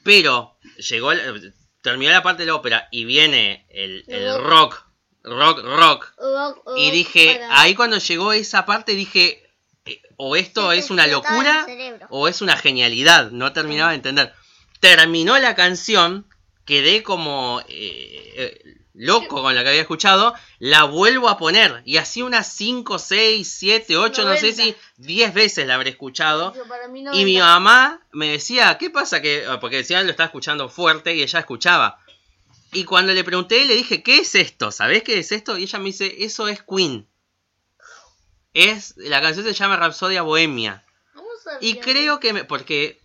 Pero 0.03 0.57
llegó, 0.77 1.11
el- 1.11 1.53
terminó 1.81 2.11
la 2.11 2.23
parte 2.23 2.43
de 2.43 2.47
la 2.47 2.55
ópera 2.55 2.87
y 2.91 3.05
viene 3.05 3.65
el, 3.69 4.03
rock, 4.41 4.83
rock, 5.23 5.59
rock. 5.63 6.13
Rock, 6.17 6.61
Y 6.77 6.91
dije, 6.91 7.35
para- 7.41 7.61
ahí 7.61 7.75
cuando 7.75 7.97
llegó 7.97 8.31
esa 8.33 8.65
parte 8.65 8.93
dije, 8.93 9.41
eh, 9.85 10.01
o 10.17 10.35
esto 10.35 10.71
es 10.71 10.89
una 10.89 11.05
locura 11.07 11.65
o 12.09 12.27
es 12.27 12.41
una 12.41 12.55
genialidad, 12.57 13.31
no 13.31 13.51
terminaba 13.53 13.89
de 13.91 13.95
entender. 13.97 14.33
Terminó 14.79 15.37
la 15.39 15.55
canción, 15.55 16.27
quedé 16.65 17.03
como 17.03 17.61
eh, 17.69 18.33
eh, 18.37 18.75
loco 18.93 19.41
con 19.41 19.55
la 19.55 19.63
que 19.63 19.69
había 19.69 19.81
escuchado, 19.81 20.33
la 20.59 20.83
vuelvo 20.83 21.29
a 21.29 21.37
poner 21.37 21.81
y 21.85 21.97
así 21.97 22.21
unas 22.21 22.51
5, 22.53 22.97
6, 22.97 23.55
7, 23.59 23.97
8, 23.97 24.23
no 24.23 24.35
sé 24.35 24.51
90. 24.51 24.63
si 24.63 24.75
10 24.97 25.33
veces 25.33 25.67
la 25.67 25.75
habré 25.75 25.91
escuchado. 25.91 26.53
Y 27.13 27.25
mi 27.25 27.35
90. 27.35 27.45
mamá 27.45 28.01
me 28.11 28.29
decía, 28.31 28.77
¿qué 28.77 28.89
pasa? 28.89 29.21
que 29.21 29.45
ah, 29.47 29.59
Porque 29.59 29.77
decía 29.77 30.01
lo 30.01 30.09
estaba 30.09 30.27
escuchando 30.27 30.69
fuerte 30.69 31.15
y 31.15 31.21
ella 31.21 31.39
escuchaba. 31.39 31.99
Y 32.73 32.83
cuando 32.83 33.13
le 33.13 33.23
pregunté, 33.23 33.63
le 33.65 33.75
dije, 33.75 34.03
¿qué 34.03 34.17
es 34.19 34.35
esto? 34.35 34.71
¿Sabés 34.71 35.03
qué 35.03 35.19
es 35.19 35.31
esto? 35.31 35.57
Y 35.57 35.63
ella 35.63 35.79
me 35.79 35.85
dice, 35.85 36.13
eso 36.19 36.47
es 36.47 36.61
Queen. 36.61 37.07
Es, 38.53 38.95
la 38.97 39.21
canción 39.21 39.45
se 39.45 39.53
llama 39.53 39.77
Rapsodia 39.77 40.23
Bohemia. 40.23 40.83
Y 41.61 41.75
creo 41.75 42.19
que, 42.19 42.33
me, 42.33 42.43
porque 42.43 42.99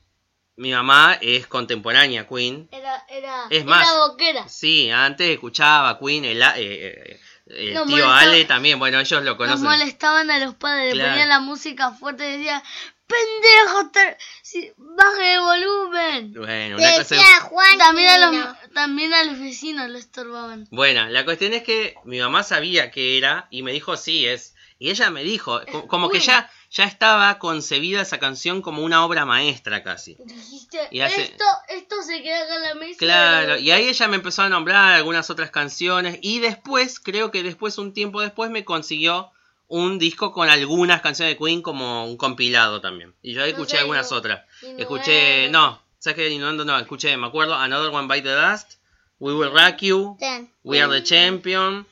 mi 0.61 0.73
mamá 0.73 1.19
es 1.21 1.47
contemporánea 1.47 2.29
Queen. 2.29 2.69
Era, 2.71 3.05
era, 3.09 3.47
Es 3.51 3.65
más, 3.65 3.89
era 3.89 3.99
boquera. 4.07 4.49
Sí, 4.49 4.91
antes 4.91 5.29
escuchaba 5.31 5.99
Queen, 5.99 6.25
el, 6.27 6.43
eh, 6.43 6.47
eh, 6.57 7.21
el 7.47 7.75
Nos 7.75 7.87
tío 7.87 7.97
molestaba- 7.97 8.21
Ale 8.21 8.45
también, 8.45 8.79
bueno, 8.79 9.01
ellos 9.01 9.23
lo 9.25 9.31
Nos 9.31 9.37
conocen. 9.39 9.65
molestaban 9.65 10.31
a 10.31 10.39
los 10.39 10.55
padres, 10.55 10.93
Claro. 10.95 11.11
ponían 11.11 11.29
la 11.31 11.41
música 11.41 11.93
fuerte 11.93 12.29
y 12.29 12.37
decían, 12.37 12.63
pendejo, 13.07 13.91
te- 13.91 14.17
si- 14.43 14.73
baje 14.77 15.35
el 15.35 15.41
volumen. 15.41 16.33
Bueno, 16.35 16.77
una 16.77 16.91
cosa... 16.97 17.15
decía 17.17 17.41
Juan 17.41 17.79
También 17.79 18.09
a, 18.11 18.19
los, 18.31 18.73
también 18.75 19.15
a 19.15 19.25
los 19.25 19.39
vecinos 19.41 19.89
lo 19.89 19.99
estorbaban. 19.99 20.69
Bueno, 20.71 21.09
la 21.09 21.25
cuestión 21.25 21.53
es 21.55 21.63
que 21.63 21.95
mi 22.05 22.21
mamá 22.21 22.43
sabía 22.45 22.91
que 22.91 23.19
era 23.19 23.49
y 23.51 23.63
me 23.63 23.73
dijo 23.73 23.97
sí 23.97 24.27
es. 24.27 24.55
Y 24.81 24.89
ella 24.91 25.11
me 25.11 25.23
dijo, 25.23 25.61
co- 25.71 25.87
como 25.87 26.09
que 26.09 26.19
ya, 26.21 26.51
ya 26.71 26.85
estaba 26.85 27.39
concebida 27.39 28.01
esa 28.01 28.19
canción 28.19 28.63
como 28.63 28.83
una 28.83 29.05
obra 29.05 29.27
maestra 29.27 29.83
casi. 29.85 30.17
Dijiste, 30.25 30.89
Y 30.91 31.01
hace- 31.01 31.23
esto, 31.23 31.45
esto 31.69 32.03
se 32.03 32.23
queda 32.23 32.43
acá 32.45 32.57
en 32.57 32.63
la 32.63 32.75
mesa. 32.77 32.97
Claro, 32.99 33.59
y 33.59 33.71
ahí 33.73 33.89
ella 33.89 34.09
me 34.09 34.17
empezó 34.17 34.41
a 34.43 34.49
nombrar 34.49 34.95
algunas 34.95 35.29
otras 35.29 35.51
canciones 35.51 36.19
y 36.23 36.39
después, 36.39 36.99
creo 36.99 37.31
que 37.31 37.43
después, 37.43 37.77
un 37.77 37.93
tiempo 37.93 38.23
después, 38.23 38.51
me 38.51 38.65
consiguió 38.65 39.31
un 39.69 39.99
disco 39.99 40.33
con 40.33 40.49
algunas 40.49 41.03
canciones 41.03 41.35
de 41.35 41.39
Queen 41.45 41.61
como 41.61 42.07
un 42.07 42.17
compilado 42.17 42.81
también. 42.81 43.15
Y 43.23 43.35
yo 43.35 43.43
ahí 43.45 43.53
No 43.53 43.59
escuché 43.59 43.73
sé, 43.77 43.81
algunas 43.83 44.11
no- 44.11 44.17
otras. 44.17 44.41
Escuché, 44.79 45.49
no, 45.51 45.81
¿sabes 45.99 46.17
qué? 46.17 46.31
Innuendo 46.31 46.65
no, 46.65 46.79
escuché, 46.79 47.15
me 47.19 47.27
acuerdo, 47.27 47.55
Another 47.55 47.91
One 47.95 48.09
Bite 48.13 48.29
the 48.29 48.35
Dust, 48.35 48.73
We 49.19 49.35
Will 49.35 49.51
Rock 49.53 49.77
You, 49.83 50.17
Ten. 50.19 50.51
We 50.65 50.81
Are 50.81 50.91
the 50.91 51.05
Champion. 51.05 51.87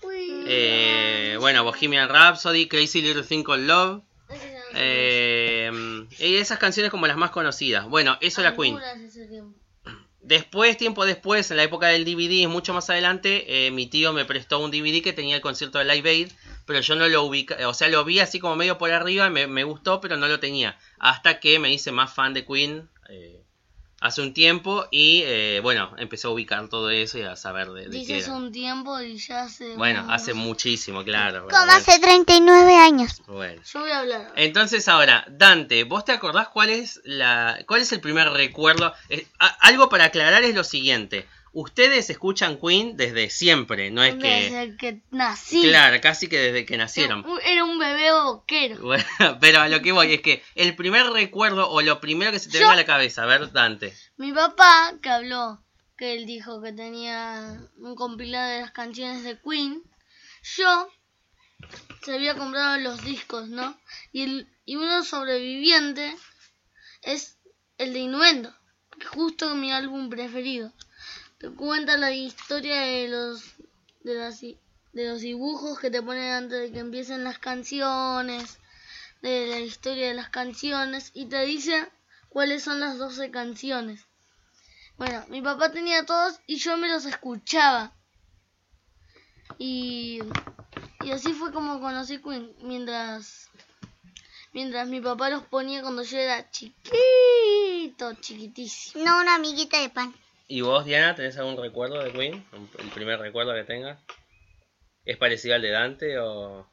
Eh, 0.48 1.36
bueno, 1.38 1.62
Bohemian 1.64 2.08
Rhapsody, 2.08 2.68
Crazy 2.68 3.02
Little 3.02 3.22
Thing 3.22 3.42
Called 3.42 3.66
Love. 3.66 4.02
Eh, 4.74 5.70
y 6.18 6.36
esas 6.36 6.58
canciones 6.58 6.90
como 6.90 7.06
las 7.06 7.16
más 7.16 7.30
conocidas. 7.30 7.86
Bueno, 7.88 8.18
eso 8.20 8.40
era 8.40 8.56
Queen. 8.56 8.78
Después, 10.20 10.76
tiempo 10.76 11.06
después, 11.06 11.50
en 11.50 11.56
la 11.56 11.62
época 11.62 11.86
del 11.88 12.04
DVD, 12.04 12.48
mucho 12.48 12.74
más 12.74 12.90
adelante, 12.90 13.66
eh, 13.66 13.70
mi 13.70 13.86
tío 13.86 14.12
me 14.12 14.26
prestó 14.26 14.58
un 14.58 14.70
DVD 14.70 15.02
que 15.02 15.14
tenía 15.14 15.36
el 15.36 15.40
concierto 15.40 15.78
de 15.78 15.86
Live 15.86 16.10
Aid, 16.10 16.28
pero 16.66 16.80
yo 16.80 16.96
no 16.96 17.08
lo 17.08 17.22
ubica, 17.22 17.66
o 17.66 17.72
sea, 17.72 17.88
lo 17.88 18.04
vi 18.04 18.20
así 18.20 18.38
como 18.38 18.54
medio 18.54 18.76
por 18.76 18.90
arriba, 18.90 19.30
me, 19.30 19.46
me 19.46 19.64
gustó, 19.64 20.02
pero 20.02 20.18
no 20.18 20.28
lo 20.28 20.38
tenía. 20.38 20.76
Hasta 20.98 21.40
que 21.40 21.58
me 21.58 21.72
hice 21.72 21.92
más 21.92 22.12
fan 22.12 22.34
de 22.34 22.44
Queen 22.44 22.90
eh, 23.08 23.42
hace 24.00 24.22
un 24.22 24.32
tiempo 24.32 24.86
y, 24.90 25.22
eh, 25.24 25.60
bueno, 25.62 25.92
empecé 25.98 26.26
a 26.26 26.30
ubicar 26.30 26.68
todo 26.68 26.90
eso 26.90 27.18
y 27.18 27.22
a 27.22 27.34
saber 27.36 27.68
de, 27.70 27.84
de 27.84 27.90
qué 27.90 27.96
Dices 27.98 28.26
era. 28.28 28.36
un 28.36 28.52
tiempo 28.52 29.00
y 29.00 29.16
ya 29.18 29.42
hace... 29.44 29.74
Bueno, 29.76 30.02
unos- 30.02 30.14
hace 30.14 30.34
muchísimo, 30.34 31.02
claro. 31.04 31.46
Como 31.48 31.56
bueno, 31.58 31.72
hace 31.72 31.98
39 31.98 32.76
años. 32.76 33.22
bueno. 33.26 33.60
Yo 33.72 33.80
voy 33.80 33.90
a 33.90 33.98
hablar. 34.00 34.32
Entonces 34.36 34.86
ahora, 34.88 35.24
Dante, 35.28 35.84
¿vos 35.84 36.04
te 36.04 36.12
acordás 36.12 36.48
cuál 36.48 36.70
es 36.70 37.00
la 37.04 37.58
cuál 37.66 37.80
es 37.80 37.90
el 37.92 38.00
primer 38.00 38.28
recuerdo? 38.30 38.92
Eh, 39.08 39.26
a- 39.38 39.46
algo 39.66 39.88
para 39.88 40.04
aclarar 40.04 40.42
es 40.44 40.54
lo 40.54 40.64
siguiente. 40.64 41.26
Ustedes 41.52 42.10
escuchan 42.10 42.58
Queen 42.60 42.96
desde 42.96 43.30
siempre, 43.30 43.90
no 43.90 44.02
es 44.02 44.14
que 44.16 44.28
Desde 44.50 44.76
que 44.76 45.02
nací. 45.10 45.62
claro, 45.62 46.00
casi 46.00 46.28
que 46.28 46.38
desde 46.38 46.66
que 46.66 46.76
nacieron. 46.76 47.24
Era 47.44 47.64
un 47.64 47.78
bebé 47.78 48.12
boquero. 48.12 48.76
Bueno, 48.82 49.38
pero 49.40 49.60
a 49.60 49.68
lo 49.68 49.80
que 49.82 49.92
voy 49.92 50.12
es 50.14 50.20
que 50.20 50.42
el 50.54 50.76
primer 50.76 51.06
recuerdo 51.06 51.70
o 51.70 51.80
lo 51.82 52.00
primero 52.00 52.30
que 52.32 52.38
se 52.38 52.50
te 52.50 52.54
Yo- 52.58 52.60
venga 52.60 52.72
a 52.74 52.76
la 52.76 52.84
cabeza, 52.84 53.22
a 53.22 53.26
ver, 53.26 53.50
Dante. 53.52 53.94
Mi 54.16 54.32
papá, 54.32 54.94
que 55.02 55.08
habló, 55.08 55.62
que 55.96 56.14
él 56.14 56.26
dijo 56.26 56.60
que 56.62 56.72
tenía 56.72 57.58
un 57.78 57.94
compilado 57.94 58.50
de 58.50 58.60
las 58.60 58.70
canciones 58.72 59.24
de 59.24 59.38
Queen, 59.40 59.82
yo 60.56 60.88
se 62.02 62.14
había 62.14 62.36
comprado 62.36 62.78
los 62.78 63.02
discos, 63.04 63.48
¿no? 63.48 63.76
Y, 64.12 64.22
el, 64.22 64.48
y 64.64 64.76
uno 64.76 65.02
sobreviviente 65.02 66.14
es 67.02 67.36
el 67.78 67.92
de 67.92 67.98
Innuendo, 68.00 68.54
que 68.98 69.06
justo 69.06 69.54
mi 69.54 69.72
álbum 69.72 70.08
preferido. 70.08 70.72
Te 71.38 71.50
cuenta 71.50 71.96
la 71.96 72.10
historia 72.10 72.80
de 72.80 73.08
los 73.08 73.54
de 74.02 75.08
los 75.08 75.20
dibujos 75.20 75.78
que 75.78 75.90
te 75.90 76.02
ponen 76.02 76.32
antes 76.32 76.60
de 76.60 76.72
que 76.72 76.80
empiecen 76.80 77.22
las 77.22 77.38
canciones, 77.38 78.58
de 79.22 79.46
la 79.46 79.60
historia 79.60 80.08
de 80.08 80.14
las 80.14 80.30
canciones 80.30 81.10
y 81.14 81.26
te 81.26 81.44
dice 81.44 81.88
cuáles 82.28 82.64
son 82.64 82.80
las 82.80 82.98
12 82.98 83.30
canciones. 83.30 84.06
Bueno, 84.96 85.24
mi 85.28 85.40
papá 85.40 85.70
tenía 85.70 86.04
todos 86.04 86.40
y 86.46 86.56
yo 86.56 86.76
me 86.76 86.88
los 86.88 87.04
escuchaba. 87.04 87.92
Y, 89.58 90.20
y 91.04 91.10
así 91.12 91.32
fue 91.34 91.52
como 91.52 91.80
conocí 91.80 92.18
Queen, 92.18 92.52
mientras, 92.62 93.48
mientras 94.52 94.88
mi 94.88 95.00
papá 95.00 95.30
los 95.30 95.44
ponía 95.44 95.82
cuando 95.82 96.02
yo 96.02 96.18
era 96.18 96.50
chiquito, 96.50 98.14
chiquitísimo. 98.14 99.04
No 99.04 99.20
una 99.20 99.36
amiguita 99.36 99.80
de 99.80 99.90
pan. 99.90 100.14
¿Y 100.48 100.62
vos, 100.62 100.84
Diana, 100.86 101.14
tenés 101.14 101.36
algún 101.36 101.56
recuerdo 101.58 102.02
de 102.02 102.10
Queen? 102.10 102.44
¿El 102.78 102.88
primer 102.90 103.18
recuerdo 103.20 103.54
que 103.54 103.64
tengas? 103.64 104.00
¿Es 105.04 105.16
parecido 105.18 105.54
al 105.54 105.62
de 105.62 105.70
Dante 105.70 106.18
o 106.18 106.66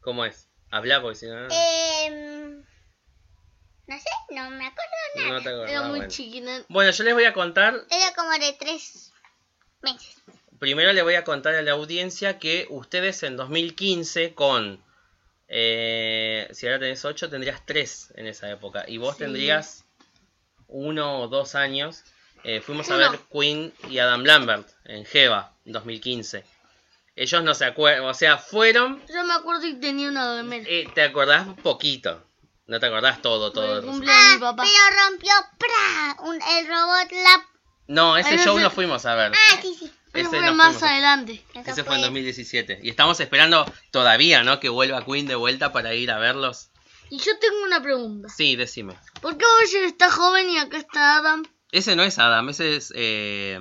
cómo 0.00 0.24
es? 0.24 0.48
Habla 0.70 1.00
porque 1.00 1.16
si 1.16 1.26
no 1.26 1.36
Em, 1.48 2.64
no 3.86 3.96
sé, 3.98 4.10
no 4.30 4.50
me 4.50 4.66
acuerdo 4.66 4.90
nada. 5.16 5.28
no 5.28 5.42
te 5.42 5.48
acordás. 5.48 5.70
Era 5.70 5.82
muy 5.82 5.98
bueno. 5.98 6.08
chiquita. 6.08 6.64
Bueno, 6.68 6.90
yo 6.90 7.04
les 7.04 7.14
voy 7.14 7.24
a 7.24 7.32
contar 7.32 7.74
Era 7.90 8.12
como 8.16 8.32
de 8.32 8.52
tres 8.58 9.12
meses. 9.82 10.16
Primero 10.58 10.92
le 10.92 11.02
voy 11.02 11.14
a 11.14 11.22
contar 11.24 11.54
a 11.54 11.62
la 11.62 11.72
audiencia 11.72 12.38
que 12.38 12.66
ustedes 12.70 13.22
en 13.22 13.36
2015 13.36 14.34
con... 14.34 14.82
eh, 15.48 16.48
si 16.52 16.66
ahora 16.66 16.80
tenés 16.80 17.04
8, 17.04 17.30
tendrías 17.30 17.64
3 17.66 18.14
en 18.16 18.26
esa 18.26 18.50
época. 18.50 18.84
Y 18.88 18.98
vos 18.98 19.14
Sí. 19.16 19.22
tendrías 19.24 19.84
uno 20.66 21.20
o 21.20 21.28
dos 21.28 21.54
años. 21.54 22.02
Eh, 22.48 22.60
fuimos 22.60 22.88
a 22.90 22.96
ver 22.96 23.18
Queen 23.32 23.74
y 23.90 23.98
Adam 23.98 24.22
Lambert 24.22 24.68
en 24.84 25.04
Jeva 25.04 25.52
en 25.64 25.72
2015. 25.72 26.44
Ellos 27.16 27.42
no 27.42 27.54
se 27.54 27.64
acuerdan, 27.64 28.04
o 28.04 28.14
sea, 28.14 28.38
fueron... 28.38 29.02
Yo 29.08 29.24
me 29.24 29.32
acuerdo 29.34 29.66
y 29.66 29.74
tenía 29.80 30.08
una 30.08 30.36
domera. 30.36 30.64
eh, 30.68 30.86
te 30.94 31.02
acordás 31.02 31.48
poquito. 31.62 32.22
No 32.68 32.78
te 32.78 32.86
acordás 32.86 33.20
todo, 33.22 33.50
todo. 33.52 33.78
el 33.78 33.88
Ah, 33.88 34.32
mi 34.34 34.38
papá. 34.40 34.62
pero 34.64 35.08
rompió 35.08 35.32
¡pra! 35.58 36.22
Un- 36.24 36.40
el 36.42 36.66
robot 36.68 37.10
la... 37.12 37.46
No, 37.88 38.16
ese 38.16 38.30
Pero 38.30 38.42
show 38.42 38.54
ese- 38.58 38.64
no 38.64 38.70
fuimos 38.70 39.06
a 39.06 39.14
ver. 39.16 39.32
Ah, 39.34 39.58
sí, 39.62 39.74
sí. 39.78 39.92
Ese 40.12 40.28
fue 40.28 40.40
no 40.40 40.54
más 40.54 40.74
fuimos 40.74 40.82
adelante. 40.84 41.44
Eso 41.54 41.70
Ese 41.70 41.84
fue 41.84 41.96
en 41.96 42.02
2017. 42.02 42.80
Y 42.82 42.90
estamos 42.90 43.18
esperando 43.20 43.70
todavía, 43.90 44.42
¿no? 44.44 44.60
Que 44.60 44.68
vuelva 44.68 45.04
Queen 45.04 45.26
de 45.26 45.34
vuelta 45.34 45.72
para 45.72 45.94
ir 45.94 46.10
a 46.12 46.18
verlos. 46.18 46.70
Y 47.10 47.18
yo 47.18 47.38
tengo 47.38 47.62
una 47.64 47.82
pregunta. 47.82 48.28
Sí, 48.28 48.56
decime. 48.56 48.96
¿Por 49.20 49.36
qué 49.36 49.44
Roger 49.62 49.84
está 49.84 50.10
joven 50.10 50.48
y 50.50 50.58
acá 50.58 50.76
está 50.78 51.16
Adam? 51.18 51.44
Ese 51.72 51.96
no 51.96 52.02
es 52.02 52.18
Adam, 52.18 52.48
ese 52.48 52.76
es 52.76 52.92
eh, 52.94 53.58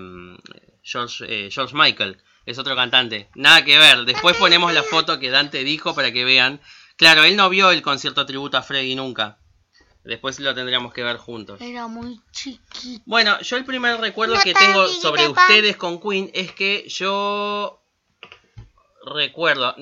George, 0.84 1.26
eh, 1.28 1.50
George 1.52 1.76
Michael. 1.76 2.18
Es 2.46 2.60
otro 2.60 2.76
cantante. 2.76 3.30
Nada 3.34 3.66
que 3.66 3.78
ver. 3.78 4.06
Después 4.06 4.38
ponemos 4.38 4.72
la 4.72 4.84
foto 4.84 5.20
que 5.20 5.32
Dante 5.32 5.64
dijo 5.64 5.96
para 5.96 6.12
que 6.12 6.24
vean. 6.24 6.62
Claro, 6.96 7.24
él 7.24 7.36
no 7.36 7.50
vio 7.50 7.72
el 7.72 7.82
concierto 7.82 8.26
tributo 8.26 8.58
a 8.58 8.62
Freddy 8.62 8.96
nunca. 8.96 9.40
Después 10.04 10.40
lo 10.40 10.54
tendríamos 10.54 10.94
que 10.94 11.02
ver 11.02 11.18
juntos. 11.18 11.60
Era 11.60 11.88
muy 11.88 12.22
chiquito. 12.32 13.04
Bueno, 13.08 13.40
yo 13.42 13.58
el 13.58 13.66
primer 13.66 14.00
recuerdo 14.00 14.36
que 14.44 14.54
tengo 14.54 14.88
sobre 14.88 15.28
ustedes 15.28 15.76
con 15.78 16.00
Queen 16.00 16.30
es 16.36 16.52
que 16.52 16.88
yo 16.88 17.84
recuerdo, 19.04 19.76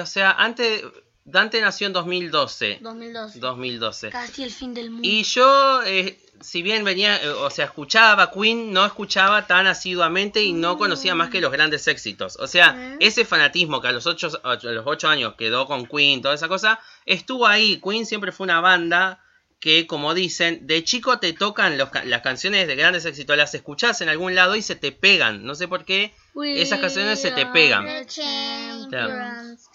o 0.00 0.06
sea, 0.06 0.32
antes 0.32 0.82
Dante 1.30 1.60
nació 1.60 1.86
en 1.86 1.92
2012, 1.92 2.78
2012. 2.80 3.38
2012. 3.40 4.10
Casi 4.10 4.42
el 4.42 4.50
fin 4.50 4.74
del 4.74 4.90
mundo. 4.90 5.06
Y 5.08 5.22
yo, 5.22 5.82
eh, 5.84 6.18
si 6.40 6.62
bien 6.62 6.84
venía, 6.84 7.22
eh, 7.22 7.28
o 7.28 7.50
sea, 7.50 7.66
escuchaba 7.66 8.30
Queen, 8.30 8.72
no 8.72 8.84
escuchaba 8.86 9.46
tan 9.46 9.66
asiduamente 9.66 10.42
y 10.42 10.52
no 10.52 10.78
conocía 10.78 11.14
más 11.14 11.30
que 11.30 11.40
los 11.40 11.52
grandes 11.52 11.86
éxitos. 11.88 12.36
O 12.40 12.46
sea, 12.46 12.72
Mm. 12.72 12.96
ese 13.00 13.24
fanatismo 13.24 13.80
que 13.80 13.88
a 13.88 13.92
los 13.92 14.06
ocho, 14.06 14.28
a 14.42 14.54
los 14.62 14.86
ocho 14.86 15.08
años 15.08 15.34
quedó 15.36 15.66
con 15.66 15.86
Queen, 15.86 16.22
toda 16.22 16.34
esa 16.34 16.48
cosa, 16.48 16.80
estuvo 17.06 17.46
ahí. 17.46 17.80
Queen 17.82 18.06
siempre 18.06 18.32
fue 18.32 18.44
una 18.44 18.60
banda 18.60 19.20
que, 19.60 19.86
como 19.86 20.14
dicen, 20.14 20.66
de 20.66 20.82
chico 20.84 21.18
te 21.18 21.34
tocan 21.34 21.76
los 21.76 21.90
las 22.04 22.22
canciones 22.22 22.66
de 22.66 22.76
grandes 22.76 23.04
éxitos, 23.04 23.36
las 23.36 23.54
escuchás 23.54 24.00
en 24.00 24.08
algún 24.08 24.34
lado 24.34 24.56
y 24.56 24.62
se 24.62 24.74
te 24.74 24.90
pegan. 24.90 25.44
No 25.44 25.54
sé 25.54 25.68
por 25.68 25.84
qué. 25.84 26.14
We 26.34 26.62
esas 26.62 26.80
canciones 26.80 27.20
se 27.20 27.30
te 27.30 27.44
pegan. 27.46 27.86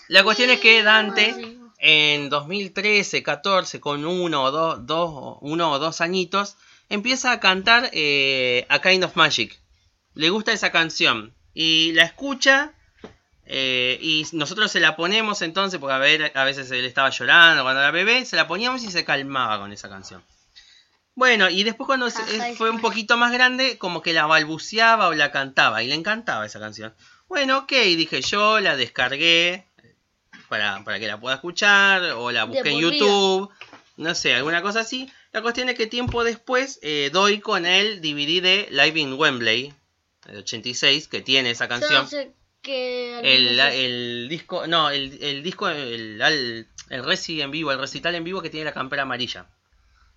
La 0.08 0.24
cuestión 0.24 0.50
es 0.50 0.60
que 0.60 0.84
Dante 0.84 1.58
en 1.77 2.30
2013, 2.30 3.22
14, 3.22 3.80
con 3.80 4.06
uno 4.06 4.44
o 4.44 4.51
dos, 4.51 4.86
dos, 4.88 5.38
uno 5.42 5.72
o 5.72 5.80
dos 5.80 6.01
añitos, 6.01 6.58
empieza 6.89 7.32
a 7.32 7.39
cantar 7.39 7.89
eh, 7.94 8.65
A 8.70 8.82
Kind 8.82 9.04
of 9.04 9.15
Magic. 9.15 9.60
Le 10.15 10.32
gusta 10.32 10.51
esa 10.51 10.72
canción 10.72 11.36
y 11.54 11.92
la 11.94 12.04
escucha 12.04 12.74
eh, 13.46 13.98
y 14.02 14.25
nosotros 14.34 14.72
se 14.72 14.80
la 14.80 14.96
ponemos 14.96 15.42
entonces, 15.42 15.80
porque 15.80 15.94
a, 15.94 15.98
ver, 16.00 16.32
a 16.36 16.44
veces 16.44 16.70
él 16.72 16.84
estaba 16.86 17.10
llorando 17.10 17.64
cuando 17.64 17.82
era 17.82 17.92
bebé, 17.92 18.25
se 18.25 18.36
la 18.36 18.48
poníamos 18.48 18.84
y 18.84 18.92
se 18.92 19.06
calmaba 19.06 19.60
con 19.60 19.72
esa 19.72 19.90
canción. 19.90 20.24
Bueno, 21.14 21.50
y 21.50 21.64
después 21.64 21.86
cuando 21.88 22.10
se- 22.10 22.22
eh, 22.36 22.56
fue 22.58 22.70
un 22.70 22.82
poquito 22.82 23.16
más 23.18 23.32
grande, 23.32 23.78
como 23.78 24.02
que 24.02 24.14
la 24.14 24.25
balbuceaba 24.25 25.08
o 25.08 25.14
la 25.14 25.32
cantaba 25.32 25.82
y 25.84 25.88
le 25.88 25.96
encantaba 25.96 26.46
esa 26.46 26.60
canción. 26.60 26.94
Bueno, 27.28 27.60
ok, 27.60 27.72
dije 27.72 28.22
yo, 28.22 28.60
la 28.60 28.75
descargué 28.75 29.66
para, 30.50 30.84
para 30.84 31.00
que 31.00 31.08
la 31.08 31.20
pueda 31.20 31.36
escuchar 31.36 32.04
o 32.16 32.32
la 32.32 32.44
busqué 32.44 32.70
en. 32.70 32.80
YouTube, 33.00 33.50
no 33.98 34.14
sé, 34.14 34.36
alguna 34.36 34.62
cosa 34.62 34.82
así. 34.82 35.10
La 35.32 35.42
cuestión 35.42 35.70
es 35.70 35.75
que 35.75 35.88
tiempo 35.88 36.24
después 36.24 36.80
eh, 36.82 37.10
doy 37.14 37.40
con 37.40 37.66
el 37.66 38.02
DVD 38.02 38.42
de 38.42 38.68
Live 38.72 39.00
in 39.00 39.14
Wembley, 39.14 39.74
el 40.28 40.38
86, 40.38 41.08
que 41.08 41.22
tiene 41.22 41.52
esa 41.52 41.68
canción. 41.68 42.06
El, 42.67 44.27
disco, 44.29 44.67
no, 44.67 44.89
el, 44.89 45.17
el 45.22 45.43
disco, 45.43 45.67
el, 45.69 46.22
el, 46.22 46.67
el 46.89 47.03
reci 47.05 47.41
en 47.41 47.51
vivo, 47.51 47.72
el 47.72 47.79
recital 47.79 48.15
en 48.15 48.24
vivo 48.24 48.41
que 48.41 48.50
tiene 48.50 48.65
la 48.65 48.74
campera 48.74 49.03
amarilla. 49.03 49.48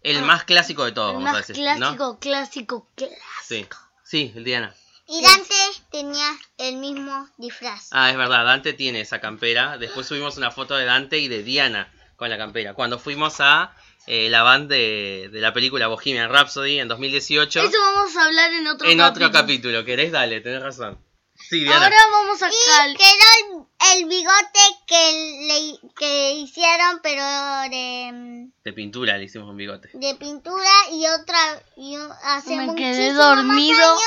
El 0.03 0.19
Ah, 0.19 0.23
más 0.23 0.45
clásico 0.45 0.85
de 0.85 0.93
todos, 0.93 1.15
vamos 1.15 1.35
a 1.35 1.39
decir. 1.39 1.57
¿no? 1.57 1.77
clásico, 1.77 2.19
clásico, 2.21 2.89
clásico. 2.95 3.77
Sí, 4.05 4.33
sí, 4.33 4.33
Diana. 4.45 4.75
Y 5.09 5.23
Dante 5.23 5.55
tenía 5.91 6.29
el 6.59 6.77
mismo 6.77 7.29
disfraz. 7.39 7.89
Ah, 7.93 8.11
es 8.11 8.17
verdad, 8.17 8.45
Dante 8.45 8.75
tiene 8.75 9.01
esa 9.01 9.21
campera. 9.21 9.79
Después 9.79 10.07
subimos 10.07 10.37
una 10.37 10.51
foto 10.51 10.77
de 10.77 10.85
Dante 10.85 11.19
y 11.19 11.29
de 11.29 11.43
Diana 11.43 11.91
con 12.17 12.29
la 12.31 12.37
campera. 12.37 12.75
Cuando 12.75 12.99
fuimos 12.99 13.41
a 13.41 13.75
eh, 14.07 14.29
la 14.29 14.43
band 14.43 14.71
de, 14.71 15.31
de 15.33 15.41
la 15.41 15.53
película 15.53 15.87
Bohemian 15.89 16.31
Rhapsody 16.31 16.79
en 16.79 16.89
2018. 16.89 17.61
Eso 17.61 17.79
vamos 17.81 18.17
a 18.17 18.27
hablar 18.27 18.53
en 18.53 18.67
otro 18.67 18.89
en 18.89 18.99
capítulo. 18.99 19.27
otro 19.27 19.41
capítulo, 19.41 19.85
¿querés? 19.85 20.13
Dale, 20.13 20.41
tenés 20.43 20.63
razón. 20.63 20.99
Sí, 21.39 21.61
Diana. 21.61 21.85
Ahora 21.85 21.97
vamos 22.13 22.43
a 22.43 22.49
Y 22.49 22.53
cal... 22.67 22.97
quedó 22.97 23.67
el, 23.93 23.99
el 24.03 24.09
bigote 24.09 24.61
que, 24.87 25.47
le, 25.47 25.91
que 25.97 26.33
hicieron, 26.33 27.01
pero 27.03 27.23
de, 27.71 28.49
De 28.65 28.73
pintura 28.73 29.17
le 29.19 29.25
hicimos 29.25 29.49
un 29.49 29.57
bigote. 29.57 29.89
de 29.95 30.15
pintura 30.17 30.71
y 30.93 31.07
otra. 31.07 31.63
Y 31.77 31.97
un- 31.97 32.11
hace 32.25 32.57
Me 32.57 32.75
quedé 32.75 33.13
dormido. 33.13 33.79
años, 33.79 34.03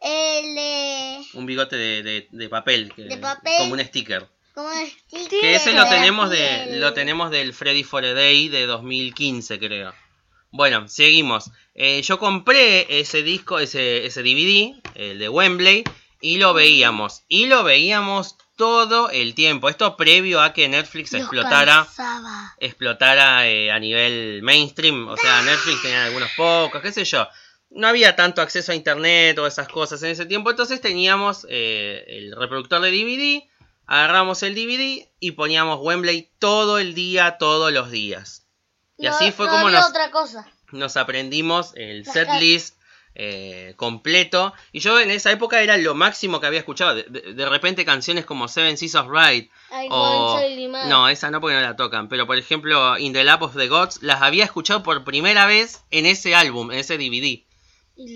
el 0.00 0.54
de. 0.54 1.20
Un 1.34 1.46
bigote 1.46 1.76
de, 1.76 2.02
de- 2.02 2.28
de 2.30 2.48
papel, 2.48 2.92
que- 2.94 3.02
De 3.02 3.18
papel. 3.18 3.54
Como 3.58 3.72
un 3.74 3.80
sticker. 3.84 4.28
¿Cómo 4.54 4.70
es? 4.72 4.92
Que 5.30 5.54
ese 5.54 5.72
lo 5.72 5.88
tenemos 5.88 6.28
de 6.28 6.76
lo 6.78 6.92
tenemos 6.92 7.30
del 7.30 7.54
Freddy 7.54 7.84
for 7.84 8.04
a 8.04 8.12
Day 8.12 8.48
de 8.48 8.66
2015, 8.66 9.58
creo. 9.58 9.94
Bueno, 10.50 10.86
seguimos. 10.88 11.50
Eh, 11.74 12.02
yo 12.02 12.18
compré 12.18 13.00
ese 13.00 13.22
disco, 13.22 13.58
ese, 13.58 14.04
ese 14.04 14.22
DVD, 14.22 14.74
el 14.94 15.18
de 15.18 15.28
Wembley, 15.30 15.84
y 16.22 16.38
lo 16.38 16.54
veíamos. 16.54 17.22
Y 17.28 17.46
lo 17.46 17.62
veíamos 17.64 18.36
todo 18.56 19.10
el 19.10 19.34
tiempo. 19.34 19.68
Esto 19.68 19.96
previo 19.96 20.40
a 20.40 20.52
que 20.54 20.68
Netflix 20.68 21.12
Los 21.12 21.22
explotara, 21.22 21.84
cansaba. 21.84 22.54
explotara 22.58 23.46
eh, 23.48 23.70
a 23.70 23.78
nivel 23.78 24.40
mainstream. 24.42 25.08
O 25.08 25.16
sea, 25.16 25.42
Netflix 25.42 25.82
tenía 25.82 26.04
algunos 26.06 26.30
pocos, 26.36 26.80
qué 26.80 26.92
sé 26.92 27.04
yo. 27.04 27.28
No 27.70 27.88
había 27.88 28.16
tanto 28.16 28.40
acceso 28.42 28.72
a 28.72 28.74
internet 28.74 29.38
o 29.38 29.46
esas 29.46 29.66
cosas 29.68 30.02
en 30.02 30.10
ese 30.10 30.26
tiempo. 30.26 30.50
Entonces 30.50 30.80
teníamos 30.80 31.46
eh, 31.50 32.04
el 32.06 32.36
reproductor 32.36 32.80
de 32.82 32.90
DVD. 32.90 33.42
Agarramos 33.86 34.42
el 34.42 34.54
DVD 34.54 35.08
y 35.18 35.32
poníamos 35.32 35.78
Wembley 35.80 36.30
todo 36.38 36.78
el 36.78 36.94
día, 36.94 37.36
todos 37.38 37.72
los 37.72 37.90
días. 37.90 38.46
Y 38.96 39.06
No- 39.06 39.14
así 39.16 39.32
fue 39.32 39.46
no 39.46 39.52
como 39.52 39.70
nos, 39.70 39.86
otra 39.88 40.10
cosa. 40.10 40.46
nos 40.70 40.96
aprendimos 40.96 41.72
el 41.74 42.02
Las 42.04 42.12
set 42.12 42.26
cal- 42.28 42.40
list 42.40 42.76
eh, 43.14 43.74
completo. 43.76 44.54
Y 44.72 44.80
yo 44.80 44.98
en 45.00 45.10
esa 45.10 45.30
época 45.32 45.62
era 45.62 45.76
lo 45.76 45.94
máximo 45.94 46.40
que 46.40 46.46
había 46.46 46.58
escuchado. 46.60 46.94
De, 46.94 47.02
de- 47.04 47.34
de 47.34 47.48
repente 47.48 47.84
canciones 47.84 48.24
como 48.24 48.48
Seven 48.48 48.76
Seas 48.78 48.94
of 48.94 49.08
Ride. 49.10 49.50
Ay, 49.70 49.88
O... 49.90 50.34
No, 50.88 51.08
esa 51.08 51.30
no 51.30 51.40
porque 51.40 51.56
no 51.56 51.60
la 51.62 51.76
tocan. 51.76 52.08
Pero 52.08 52.26
por 52.26 52.38
ejemplo, 52.38 52.96
In 52.98 53.12
the 53.12 53.24
Lap 53.24 53.42
of 53.42 53.56
the 53.56 53.68
Gods 53.68 54.02
las 54.02 54.22
había 54.22 54.44
escuchado 54.44 54.82
por 54.82 55.04
primera 55.04 55.46
vez 55.46 55.82
en 55.90 56.06
ese 56.06 56.34
álbum, 56.34 56.70
en 56.72 56.78
ese 56.78 56.96
DVD. 56.98 57.42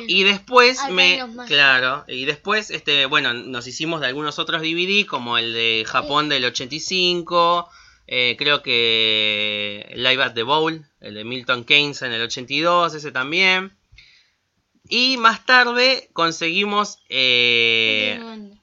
Y 0.09 0.25
después 0.25 0.79
me. 0.95 1.19
Claro. 1.47 2.05
Y 2.09 2.25
después, 2.25 2.71
este, 2.71 3.05
bueno, 3.07 3.35
nos 3.35 3.67
hicimos 3.67 4.01
de 4.01 4.07
algunos 4.07 4.39
otros 4.39 4.63
DVD, 4.63 5.05
como 5.07 5.37
el 5.37 5.53
de 5.53 5.85
Japón 5.87 6.29
del 6.31 6.45
85. 6.47 7.69
eh, 8.09 8.37
creo 8.39 8.63
que 8.63 9.93
Live 9.95 10.23
at 10.23 10.33
the 10.35 10.43
Bowl, 10.45 10.85
el 11.01 11.15
de 11.15 11.25
Milton 11.25 11.65
Keynes 11.65 12.03
en 12.03 12.13
el 12.13 12.23
82, 12.23 12.95
ese 12.95 13.13
también. 13.13 13.77
Y 14.89 15.17
más 15.17 15.45
tarde 15.47 16.11
conseguimos. 16.13 16.99
eh, 17.09 18.21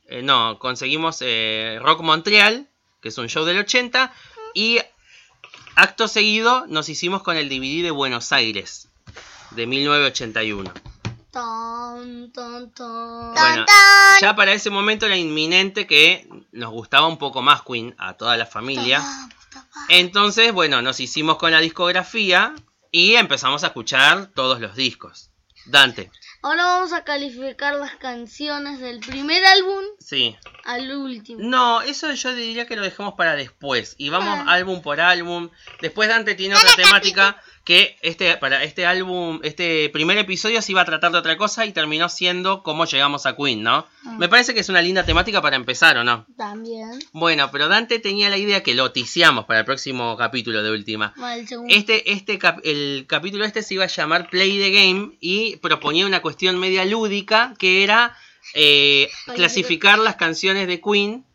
eh, 0.08 0.22
no, 0.22 0.60
conseguimos 0.60 1.18
eh, 1.22 1.80
Rock 1.82 2.02
Montreal, 2.02 2.70
que 3.02 3.10
es 3.10 3.18
un 3.18 3.28
show 3.30 3.46
del 3.46 3.60
80. 3.60 4.14
Y 4.54 4.80
acto 5.76 6.08
seguido 6.08 6.66
nos 6.68 6.90
hicimos 6.90 7.24
con 7.24 7.38
el 7.38 7.50
DVD 7.50 7.84
de 7.84 7.92
Buenos 7.92 8.32
Aires, 8.32 8.90
de 9.52 9.66
1981. 9.66 10.72
Ton, 11.32 12.32
ton, 12.32 12.72
ton. 12.72 13.34
Bueno, 13.34 13.66
Tan, 13.66 14.22
ya 14.22 14.36
para 14.36 14.54
ese 14.54 14.70
momento 14.70 15.08
era 15.08 15.18
inminente 15.18 15.88
que 15.88 16.28
nos 16.52 16.70
gustaba 16.70 17.08
un 17.08 17.18
poco 17.18 17.42
más 17.42 17.64
Queen 17.64 17.96
a 17.98 18.14
toda 18.14 18.38
la 18.38 18.46
familia. 18.46 19.04
Entonces, 19.90 20.54
bueno, 20.54 20.84
nos 20.84 21.00
hicimos 21.00 21.38
con 21.38 21.52
la 21.52 21.60
discografía 21.60 22.54
y 22.92 23.16
empezamos 23.16 23.64
a 23.64 23.68
escuchar 23.68 24.28
todos 24.36 24.60
los 24.60 24.76
discos. 24.76 25.32
Dante, 25.66 26.12
Ahora 26.46 26.66
vamos 26.66 26.92
a 26.92 27.06
calificar 27.06 27.76
las 27.76 27.96
canciones 27.96 28.80
del 28.82 29.00
primer 29.00 29.46
álbum 29.46 29.82
sí. 30.00 30.36
al 30.66 30.92
último. 30.94 31.40
No, 31.42 31.82
eso 31.82 32.12
yo 32.12 32.36
diría 32.36 32.68
que 32.68 32.76
lo 32.76 32.82
dejemos 32.82 33.14
para 33.14 33.38
después. 33.38 33.96
Y 33.98 34.10
vamos 34.10 34.40
Ah. 34.40 34.52
álbum 34.52 34.82
por 34.82 35.00
álbum. 35.00 35.50
Después 35.82 36.10
Dante 36.10 36.36
tiene 36.36 36.56
otra 36.56 36.76
temática 36.76 37.42
que 37.64 37.96
este 38.02 38.36
para 38.38 38.62
este 38.64 38.86
álbum, 38.86 39.40
este 39.44 39.90
primer 39.90 40.18
episodio 40.18 40.62
se 40.62 40.74
iba 40.74 40.82
a 40.82 40.86
tratar 40.86 41.14
de 41.14 41.18
otra 41.20 41.38
cosa 41.38 41.66
y 41.66 41.72
terminó 41.72 42.10
siendo 42.10 42.62
cómo 42.62 42.84
llegamos 42.86 43.26
a 43.26 43.38
Queen, 43.38 43.64
¿no? 43.64 43.88
Ah. 44.06 44.16
Me 44.20 44.28
parece 44.28 44.54
que 44.54 44.60
es 44.60 44.68
una 44.68 44.82
linda 44.82 45.06
temática 45.06 45.42
para 45.42 45.56
empezar, 45.56 45.96
¿o 45.98 46.04
no? 46.04 46.26
También. 46.38 47.00
Bueno, 47.14 47.50
pero 47.52 47.70
Dante 47.70 48.00
tenía 48.00 48.30
la 48.30 48.38
idea 48.38 48.64
que 48.64 48.74
lo 48.74 48.92
ticiamos 48.92 49.46
para 49.46 49.60
el 49.62 49.66
próximo 49.66 50.18
capítulo 50.18 50.62
de 50.62 50.72
última. 50.72 51.14
Bueno, 51.16 51.36
el 51.42 51.48
segundo. 51.48 51.74
Este, 51.74 52.12
este 52.12 52.38
cap- 52.38 52.60
el 52.66 53.06
capítulo 53.08 53.46
este 53.46 53.64
se 53.64 53.76
iba 53.76 53.86
a 53.86 53.88
llamar 53.88 54.30
Play 54.30 54.60
the 54.60 54.70
Game 54.72 55.18
y 55.22 55.56
proponía 55.58 56.06
una 56.06 56.22
cuestión 56.22 56.60
media 56.60 56.84
lúdica 56.84 57.54
que 57.58 57.82
era 57.84 58.18
eh, 58.56 59.08
clasificar 59.36 60.00
las 60.00 60.18
canciones 60.18 60.68
de 60.68 60.82
Queen 60.82 61.26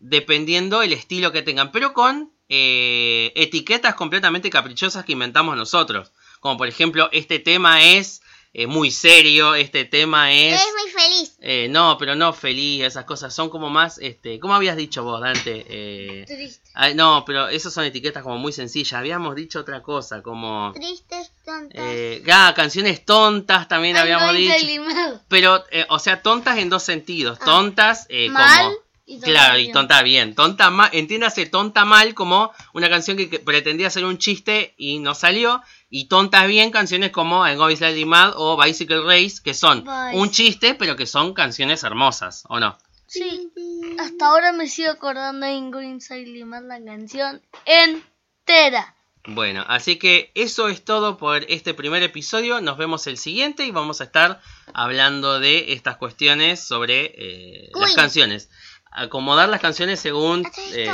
dependiendo 0.00 0.82
el 0.82 0.92
estilo 0.92 1.32
que 1.32 1.42
tengan, 1.42 1.70
pero 1.72 1.92
con 1.92 2.32
eh, 2.48 3.32
etiquetas 3.34 3.94
completamente 3.94 4.50
caprichosas 4.50 5.04
que 5.04 5.12
inventamos 5.12 5.56
nosotros. 5.56 6.12
Como 6.40 6.56
por 6.56 6.68
ejemplo, 6.68 7.08
este 7.12 7.38
tema 7.38 7.82
es 7.82 8.22
eh, 8.52 8.66
muy 8.66 8.90
serio, 8.90 9.54
este 9.54 9.84
tema 9.84 10.32
es... 10.32 10.60
es 10.60 10.66
muy 10.80 10.90
feliz. 10.90 11.36
eh, 11.40 11.68
no, 11.68 11.98
pero 11.98 12.14
no 12.14 12.32
feliz, 12.32 12.84
esas 12.84 13.04
cosas 13.04 13.34
son 13.34 13.50
como 13.50 13.68
más, 13.68 13.98
este, 13.98 14.38
¿cómo 14.38 14.54
habías 14.54 14.76
dicho 14.76 15.02
vos, 15.02 15.20
Dante? 15.20 16.24
Triste. 16.26 16.70
ah, 16.74 16.90
no, 16.90 17.24
pero 17.26 17.48
esas 17.48 17.72
son 17.72 17.84
etiquetas 17.84 18.22
como 18.22 18.38
muy 18.38 18.52
sencillas. 18.52 18.94
Habíamos 18.94 19.34
dicho 19.34 19.60
otra 19.60 19.82
cosa, 19.82 20.22
como... 20.22 20.72
Tristes, 20.72 21.32
tontas. 21.44 21.84
Ah, 22.30 22.52
canciones 22.54 23.04
tontas 23.04 23.66
también 23.68 23.96
Ay, 23.96 24.02
habíamos 24.02 24.28
no, 24.28 24.38
dicho. 24.38 25.20
Pero, 25.28 25.64
o 25.88 25.98
sea, 25.98 26.22
tontas 26.22 26.58
en 26.58 26.70
dos 26.70 26.82
sentidos. 26.82 27.38
Ah. 27.42 27.44
Tontas 27.44 28.06
Mal 28.30 28.72
como... 28.72 28.85
y 29.06 29.20
Claro, 29.20 29.58
y 29.58 29.70
tonta 29.70 30.02
bien. 30.02 30.34
Tonta 30.34 30.70
mal, 30.70 30.90
entiéndase, 30.92 31.46
tonta 31.46 31.84
mal 31.84 32.14
como 32.14 32.50
una 32.74 32.90
canción 32.90 33.16
que, 33.16 33.30
que 33.30 33.38
pretendía 33.38 33.88
ser 33.88 34.04
un 34.04 34.18
chiste 34.18 34.74
y 34.76 34.98
no 34.98 35.14
salió. 35.14 35.62
Y 35.88 36.08
tontas 36.08 36.48
bien, 36.48 36.72
canciones 36.72 37.12
como 37.12 37.46
En 37.46 37.56
Go 37.56 37.70
Slightly 37.70 38.04
Mad 38.04 38.32
o 38.36 38.60
Bicycle 38.60 39.02
Race, 39.02 39.36
que 39.42 39.54
son 39.54 39.86
un 40.12 40.30
chiste, 40.30 40.74
pero 40.74 40.96
que 40.96 41.06
son 41.06 41.32
canciones 41.34 41.84
hermosas, 41.84 42.44
¿o 42.48 42.58
no? 42.58 42.76
Sí. 43.06 43.52
Hasta 43.98 44.26
ahora 44.26 44.52
me 44.52 44.68
sigo 44.68 44.90
acordando 44.90 45.46
de 45.46 45.52
Ingrid 45.52 46.26
Limar 46.26 46.64
la 46.64 46.84
canción 46.84 47.40
entera. 47.64 48.96
Bueno, 49.28 49.64
así 49.66 49.96
que 49.96 50.30
eso 50.34 50.68
es 50.68 50.84
todo 50.84 51.16
por 51.16 51.44
este 51.48 51.74
primer 51.74 52.02
episodio. 52.02 52.60
Nos 52.60 52.78
vemos 52.78 53.06
el 53.08 53.18
siguiente 53.18 53.64
y 53.64 53.72
vamos 53.72 54.00
a 54.00 54.04
estar 54.04 54.40
hablando 54.72 55.40
de 55.40 55.72
estas 55.72 55.96
cuestiones 55.96 56.60
sobre 56.60 57.12
eh, 57.16 57.70
las 57.74 57.94
canciones. 57.94 58.48
Acomodar 58.90 59.48
las 59.48 59.60
canciones 59.60 60.00
según... 60.00 60.46
Eh, 60.72 60.86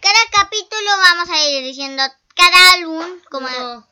Cada 0.00 0.18
capítulo 0.32 0.90
vamos 1.02 1.28
a 1.30 1.48
ir 1.50 1.64
diciendo 1.64 2.02
cada 2.34 2.72
álbum, 2.74 3.04
como 3.30 3.48
No, 3.48 3.86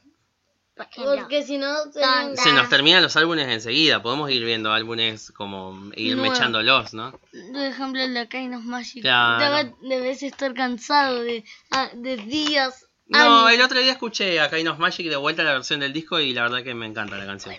por 0.74 0.86
ejemplo. 0.86 1.14
porque 1.16 1.42
si 1.44 1.58
no 1.58 1.74
se 1.92 2.52
nos 2.52 2.68
terminan 2.68 3.02
los 3.02 3.16
álbumes 3.16 3.48
enseguida. 3.48 4.02
Podemos 4.02 4.30
ir 4.30 4.44
viendo 4.44 4.72
álbumes 4.72 5.30
como 5.32 5.90
ir 5.94 6.16
mechándolos, 6.16 6.92
¿no? 6.94 7.12
Por 7.12 7.62
ejemplo, 7.62 8.02
el 8.02 8.14
de 8.14 8.28
Kind 8.28 8.54
of 8.54 8.64
Magic. 8.64 9.02
Claro. 9.02 9.76
Debes 9.82 10.22
estar 10.22 10.52
cansado 10.54 11.22
de, 11.22 11.44
ah, 11.70 11.90
de 11.94 12.16
días. 12.16 12.86
No, 13.06 13.46
años. 13.46 13.52
el 13.58 13.62
otro 13.62 13.78
día 13.80 13.92
escuché 13.92 14.40
a 14.40 14.50
Kind 14.50 14.68
of 14.68 14.78
Magic 14.78 15.08
de 15.08 15.16
vuelta 15.16 15.42
la 15.42 15.52
versión 15.52 15.80
del 15.80 15.92
disco 15.92 16.18
y 16.18 16.32
la 16.32 16.42
verdad 16.42 16.62
que 16.64 16.74
me 16.74 16.86
encanta 16.86 17.16
la 17.16 17.26
canción. 17.26 17.54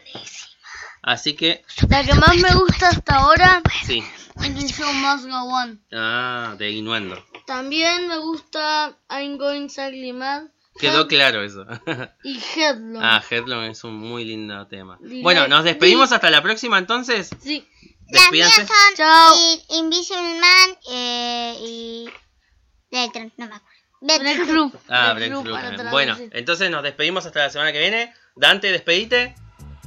Así 1.04 1.36
que, 1.36 1.64
La 1.90 2.04
que 2.04 2.14
más 2.16 2.36
me 2.38 2.54
gusta 2.56 2.88
hasta 2.90 3.16
ahora 3.18 3.62
sí. 3.86 4.02
es 4.42 4.56
The 4.56 4.68
Show 4.70 4.94
Must 4.94 5.26
Go 5.26 5.36
On. 5.54 5.82
Ah, 5.94 6.56
de 6.58 6.72
Innuendo. 6.72 7.24
También 7.46 8.08
me 8.08 8.18
gusta 8.18 8.98
I'm 9.10 9.38
Going 9.38 9.68
Sadly 9.68 10.14
Mad 10.14 10.44
Quedó 10.80 11.08
claro 11.08 11.44
eso. 11.44 11.66
y 12.24 12.40
Headlong. 12.56 13.04
Ah, 13.04 13.22
Headlong 13.30 13.66
es 13.66 13.84
un 13.84 13.96
muy 13.98 14.24
lindo 14.26 14.66
tema. 14.68 14.98
Dile- 15.02 15.22
Bueno, 15.22 15.48
nos 15.48 15.64
despedimos 15.66 16.12
hasta 16.14 16.30
la 16.32 16.42
próxima 16.42 16.78
entonces. 16.80 17.30
Sí. 17.42 17.68
Las 18.10 18.32
mías 18.32 18.48
Despídanse. 18.56 18.74
son 18.74 18.96
Chao. 18.96 19.36
Invisible 19.80 20.40
Man 20.40 20.78
eh, 20.90 21.56
y... 21.60 22.10
Letras, 22.92 23.32
no 23.38 23.48
me 23.48 23.56
acuerdo. 23.56 23.74
Breakthrough. 24.02 24.72
Ah, 24.90 25.14
Breakthrough 25.14 25.44
Breakthrough. 25.44 25.90
Bueno, 25.92 26.18
entonces 26.32 26.70
nos 26.72 26.82
despedimos 26.84 27.26
hasta 27.26 27.40
la 27.42 27.50
semana 27.50 27.72
que 27.72 27.80
viene. 27.80 28.14
Dante, 28.36 28.72
despedite. 28.72 29.36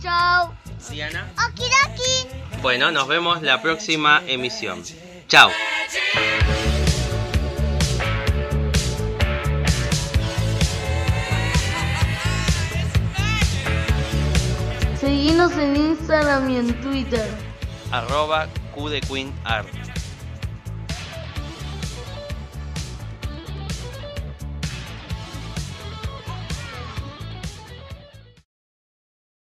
Chao. 0.00 0.57
Diana. 0.90 1.32
Okidoki. 1.48 2.60
Bueno, 2.62 2.90
nos 2.90 3.08
vemos 3.08 3.42
la 3.42 3.62
próxima 3.62 4.22
emisión. 4.26 4.82
Chao. 5.28 5.50
Seguinos 15.00 15.52
en 15.52 15.76
Instagram 15.76 16.50
y 16.50 16.56
en 16.56 16.80
Twitter. 16.80 17.28
Arroba 17.92 18.48
Q 18.74 18.88
de 18.88 19.00
Queen 19.00 19.32
Art. 19.44 19.68